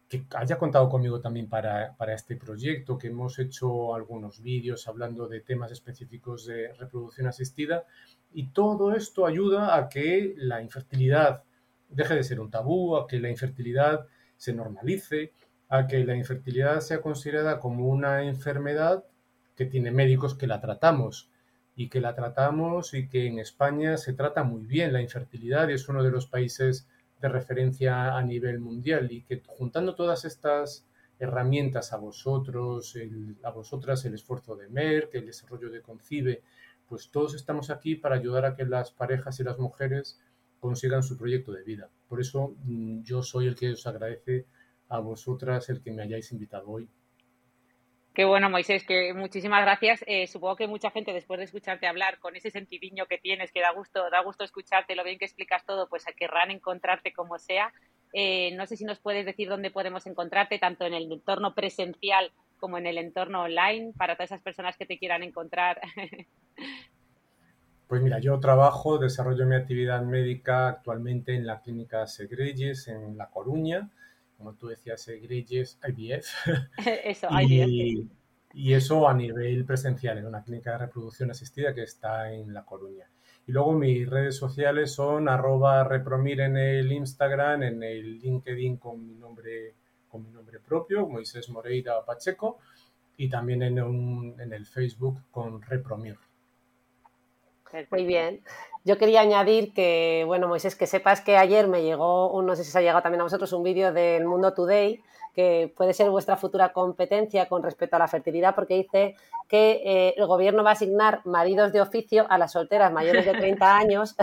[0.07, 5.41] que haya contado conmigo también para, este proyecto, que hemos hecho algunos vídeos hablando de
[5.41, 7.84] temas específicos de reproducción asistida.
[8.32, 11.43] Y todo esto ayuda a que la infertilidad
[11.89, 14.07] deje de ser un tabú, a que la infertilidad
[14.38, 15.34] se normalice,
[15.68, 19.03] a que la infertilidad sea considerada como una enfermedad
[19.57, 21.29] que tiene médicos que la tratamos
[21.75, 25.73] y que la tratamos y que en España se trata muy bien la infertilidad y
[25.73, 26.87] es uno de los países
[27.19, 30.85] de referencia a nivel mundial y que juntando todas estas
[31.19, 32.95] herramientas a vosotros,
[33.43, 36.43] a vosotras el esfuerzo de Merck, el desarrollo de Concibe,
[36.87, 40.19] pues todos estamos aquí para ayudar a que las parejas y las mujeres
[40.59, 41.89] consigan su proyecto de vida.
[42.07, 44.45] Por eso mm, yo soy el que os agradece
[44.89, 46.87] a vosotras el que me hayáis invitado hoy.
[48.18, 50.03] Qué bueno, Moisés, que muchísimas gracias.
[50.07, 53.61] Eh, supongo que mucha gente, después de escucharte hablar, con ese sentidiño que tienes, que
[53.61, 57.72] da gusto, da gusto escucharte, lo bien que explicas todo, pues querrán encontrarte como sea.
[58.13, 62.32] Eh, no sé si nos puedes decir dónde podemos encontrarte, tanto en el entorno presencial
[62.59, 65.80] como en el entorno online, para todas esas personas que te quieran encontrar.
[67.88, 73.30] Pues mira, yo trabajo, desarrollo mi actividad médica actualmente en la clínica Segreyes en La
[73.30, 73.89] Coruña
[74.38, 76.27] como tú decías, Greyes IVF.
[77.03, 78.07] eso, IVF.
[78.53, 82.63] Y, eso a nivel presencial, en una clínica de reproducción asistida que está en La
[82.63, 83.09] Coruña.
[83.45, 89.05] Y luego mis redes sociales son arroba repromir en el Instagram, en el LinkedIn con
[89.05, 89.75] mi nombre,
[90.09, 92.59] con mi nombre propio, Moisés Moreira Pacheco,
[93.15, 96.17] y también en, en el Facebook con repromir.
[97.91, 98.41] Muy bien.
[98.88, 102.71] Yo quería añadir que, bueno, Moisés, que sepas que ayer me llegó, no sé si
[102.71, 105.03] se ha llegado también a vosotros, un vídeo del Mundo Today,
[105.35, 109.17] que puede ser vuestra futura competencia con respecto a la fertilidad, porque dice
[109.49, 113.33] que eh, el gobierno va a asignar maridos de oficio a las solteras mayores de
[113.33, 114.15] 30 años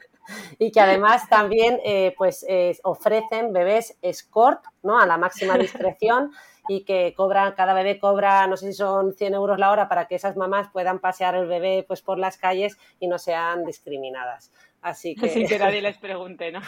[0.58, 4.98] y que además también eh, pues, eh, ofrecen bebés escort ¿no?
[4.98, 6.32] a la máxima discreción
[6.68, 10.06] y que cobran, cada bebé cobra, no sé si son 100 euros la hora para
[10.06, 14.52] que esas mamás puedan pasear el bebé pues por las calles y no sean discriminadas.
[14.82, 15.28] Así que...
[15.28, 16.60] Sin que nadie les pregunte, ¿no?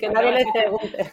[0.00, 1.12] que nadie les pregunte.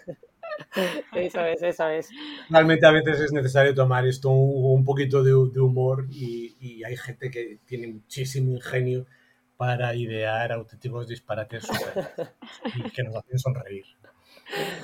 [1.14, 2.10] Eso es, eso es.
[2.50, 7.32] Realmente a veces es necesario tomar esto un, poquito de, humor y, y, hay gente
[7.32, 9.06] que tiene muchísimo ingenio
[9.58, 11.68] para idear auténticos disparates
[12.76, 13.86] y que nos hacen sonreír.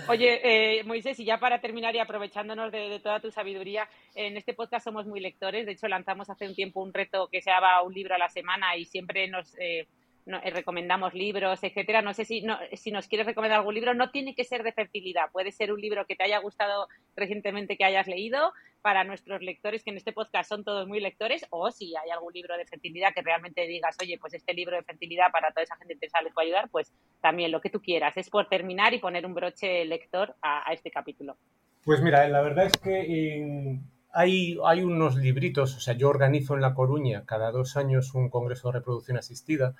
[0.07, 4.53] Oye, eh, Moisés, y ya para terminar y aprovechándonos de, toda tu sabiduría, en este
[4.53, 5.65] podcast somos muy lectores.
[5.65, 8.29] De hecho, lanzamos hace un tiempo un reto que se llama un libro a la
[8.29, 9.87] semana y siempre nos eh,
[10.25, 12.01] eh, recomendamos libros, etcétera.
[12.01, 15.31] No sé si, si nos quieres recomendar algún libro, no tiene que ser de fertilidad,
[15.31, 18.51] puede ser un libro que te haya gustado recientemente que hayas leído
[18.81, 22.33] para nuestros lectores, que en este podcast son todos muy lectores, o si hay algún
[22.33, 25.75] libro de fertilidad que realmente digas, oye, pues este libro de fertilidad para toda esa
[25.77, 28.17] gente interesada les puede ayudar, pues también lo que tú quieras.
[28.17, 31.37] Es por terminar y poner un broche lector a, este capítulo.
[31.83, 33.79] Pues mira, la verdad es que
[34.11, 38.29] hay, hay unos libritos, o sea, yo organizo en La Coruña cada dos años un
[38.29, 39.75] congreso de reproducción asistida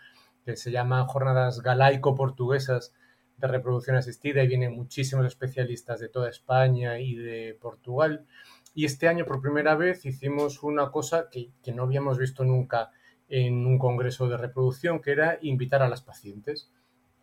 [0.46, 2.93] que se llama Jornadas Galaico-Portuguesas
[3.38, 8.26] de Reproducción Asistida y vienen muchísimos especialistas de toda España y de Portugal.
[8.74, 12.91] Y este año por primera vez hicimos una cosa que, no habíamos visto nunca
[13.28, 16.70] en un congreso de reproducción, que era invitar a las pacientes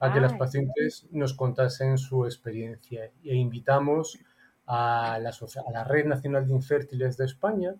[0.00, 3.12] a que las pacientes nos contasen su experiencia.
[3.22, 4.18] E invitamos
[4.66, 7.76] a la, a la Red Nacional de Infértiles de España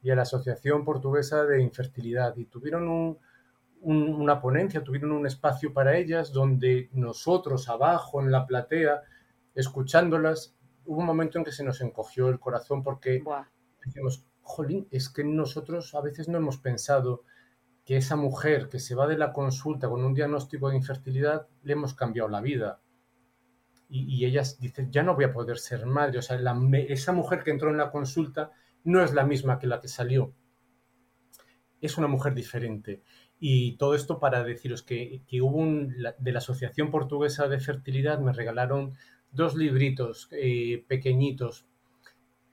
[0.00, 2.36] y a la Asociación Portuguesa de Infertilidad.
[2.36, 3.18] Y tuvieron un,
[3.84, 9.02] una ponencia, tuvieron un espacio para ellas donde nosotros abajo en la platea,
[9.54, 13.22] escuchándolas, hubo un momento en que se nos encogió el corazón porque
[13.84, 17.24] decimos, jolín, es que nosotros a veces no hemos pensado
[17.84, 21.74] que esa mujer que se va de la consulta con un diagnóstico de infertilidad le
[21.74, 22.80] hemos cambiado la vida.
[23.90, 26.18] Y, ellas dicen, ya no voy a poder ser madre.
[26.18, 26.40] O sea,
[26.88, 28.50] esa mujer que entró en la consulta
[28.82, 30.34] no es la misma que la que salió.
[31.80, 33.02] Es una mujer diferente.
[33.46, 38.32] Y todo esto para deciros que, hubo un, de la Asociación Portuguesa de Fertilidad me
[38.32, 38.94] regalaron
[39.32, 41.66] dos libritos eh, pequeñitos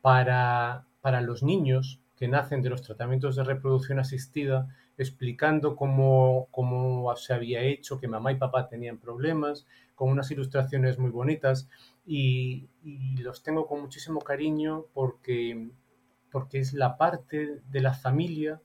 [0.02, 4.68] para, para los niños que nacen de los tratamientos de reproducción asistida,
[4.98, 9.66] explicando cómo, cómo, se había hecho, que mamá y papá tenían problemas,
[9.96, 11.70] con unas ilustraciones muy bonitas.
[12.06, 15.70] Y, y, los tengo con muchísimo cariño porque,
[16.34, 18.60] porque es la parte de la familia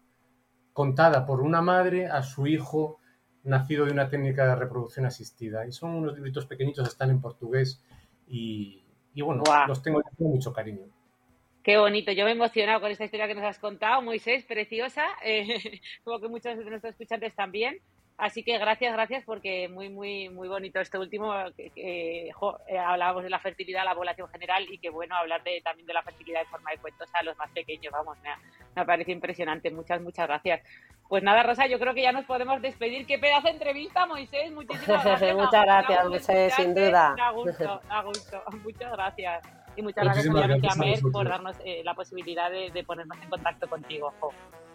[0.76, 3.00] contada por una madre a su hijo
[3.44, 5.66] nacido de una técnica de reproducción asistida.
[5.66, 7.82] Y son unos libritos pequeñitos, están en portugués
[8.28, 8.84] y,
[9.16, 10.86] bueno, los tengo con mucho cariño.
[11.62, 15.06] Qué bonito, yo me he emocionado con esta historia que nos has contado, Moisés, preciosa,
[15.24, 17.80] eh, como que muchos de nuestros escuchantes también.
[18.18, 21.34] Así que gracias, gracias, porque muy, muy, muy bonito este último.
[21.56, 25.86] que eh, hablábamos de la fertilidad, la población general y que bueno hablar de, también
[25.86, 27.92] de la fertilidad en forma de cuentos a los más pequeños.
[27.92, 28.30] Vamos, me,
[28.74, 29.70] me parece impresionante.
[29.70, 30.62] Muchas, muchas gracias.
[31.08, 33.06] Pues nada, Rosa, yo creo que ya nos podemos despedir.
[33.06, 34.50] Qué pedazo de entrevista, Moisés.
[34.52, 35.36] Muchísimas gracias.
[35.36, 37.14] muchas gracias, Moisés, sin duda.
[37.20, 38.42] A gusto, a gusto.
[38.64, 39.46] Muchas gracias.
[39.76, 43.68] Y muchas gracias, obviamente, a Mer por darnos eh, la posibilidad de, ponernos en contacto
[43.68, 44.12] contigo.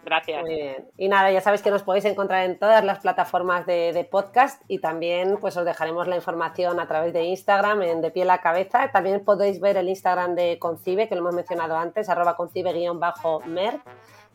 [0.04, 0.42] Gracias.
[0.42, 0.88] Muy bien.
[0.96, 4.80] Y nada, ya sabéis que nos podéis encontrar en todas las plataformas de, podcast y
[4.80, 8.90] también pues os dejaremos la información a través de Instagram en De Pie la Cabeza.
[8.92, 13.80] También podéis ver el Instagram de Concibe, que lo hemos mencionado antes, arroba concibe-mer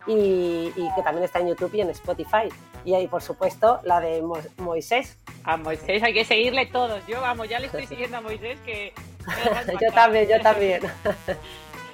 [0.08, 2.50] y, que también está en YouTube y en Spotify.
[2.86, 4.24] Y ahí, por supuesto, la de
[4.58, 5.18] Moisés.
[5.44, 7.06] A Moisés hay que seguirle todos.
[7.08, 8.94] Yo, vamos, ya le estoy siguiendo a Moisés que...
[9.82, 10.82] yo también, yo también.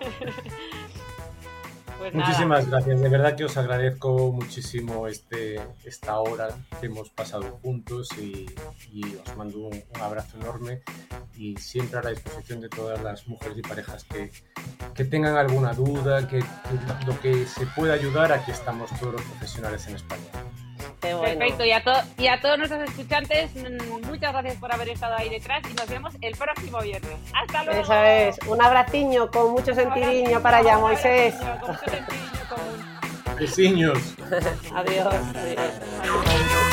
[2.04, 6.50] Pues Muchísimas gracias, de verdad que os agradezco muchísimo este, esta hora
[6.82, 8.46] que hemos pasado juntos y,
[9.26, 10.82] os mando un, abrazo enorme.
[11.38, 14.32] Y siempre a la disposición de todas las mujeres y parejas que,
[14.94, 19.22] que tengan alguna duda, que, que lo que se pueda ayudar, aquí estamos todos los
[19.22, 20.28] profesionales en España.
[21.04, 21.84] Perfecto, y a,
[22.18, 25.88] y a todos nuestros escuchantes, mm, muchas gracias por haber estado ahí detrás y nos
[25.88, 27.18] vemos el próximo viernes.
[27.34, 27.82] ¡Hasta luego!
[27.82, 31.36] Eso es, un abraciño con mucho sentidiño para allá, Moisés.
[31.36, 31.86] Con mucho
[33.40, 34.16] Besiños.
[34.76, 35.14] adiós.
[35.14, 36.73] adiós.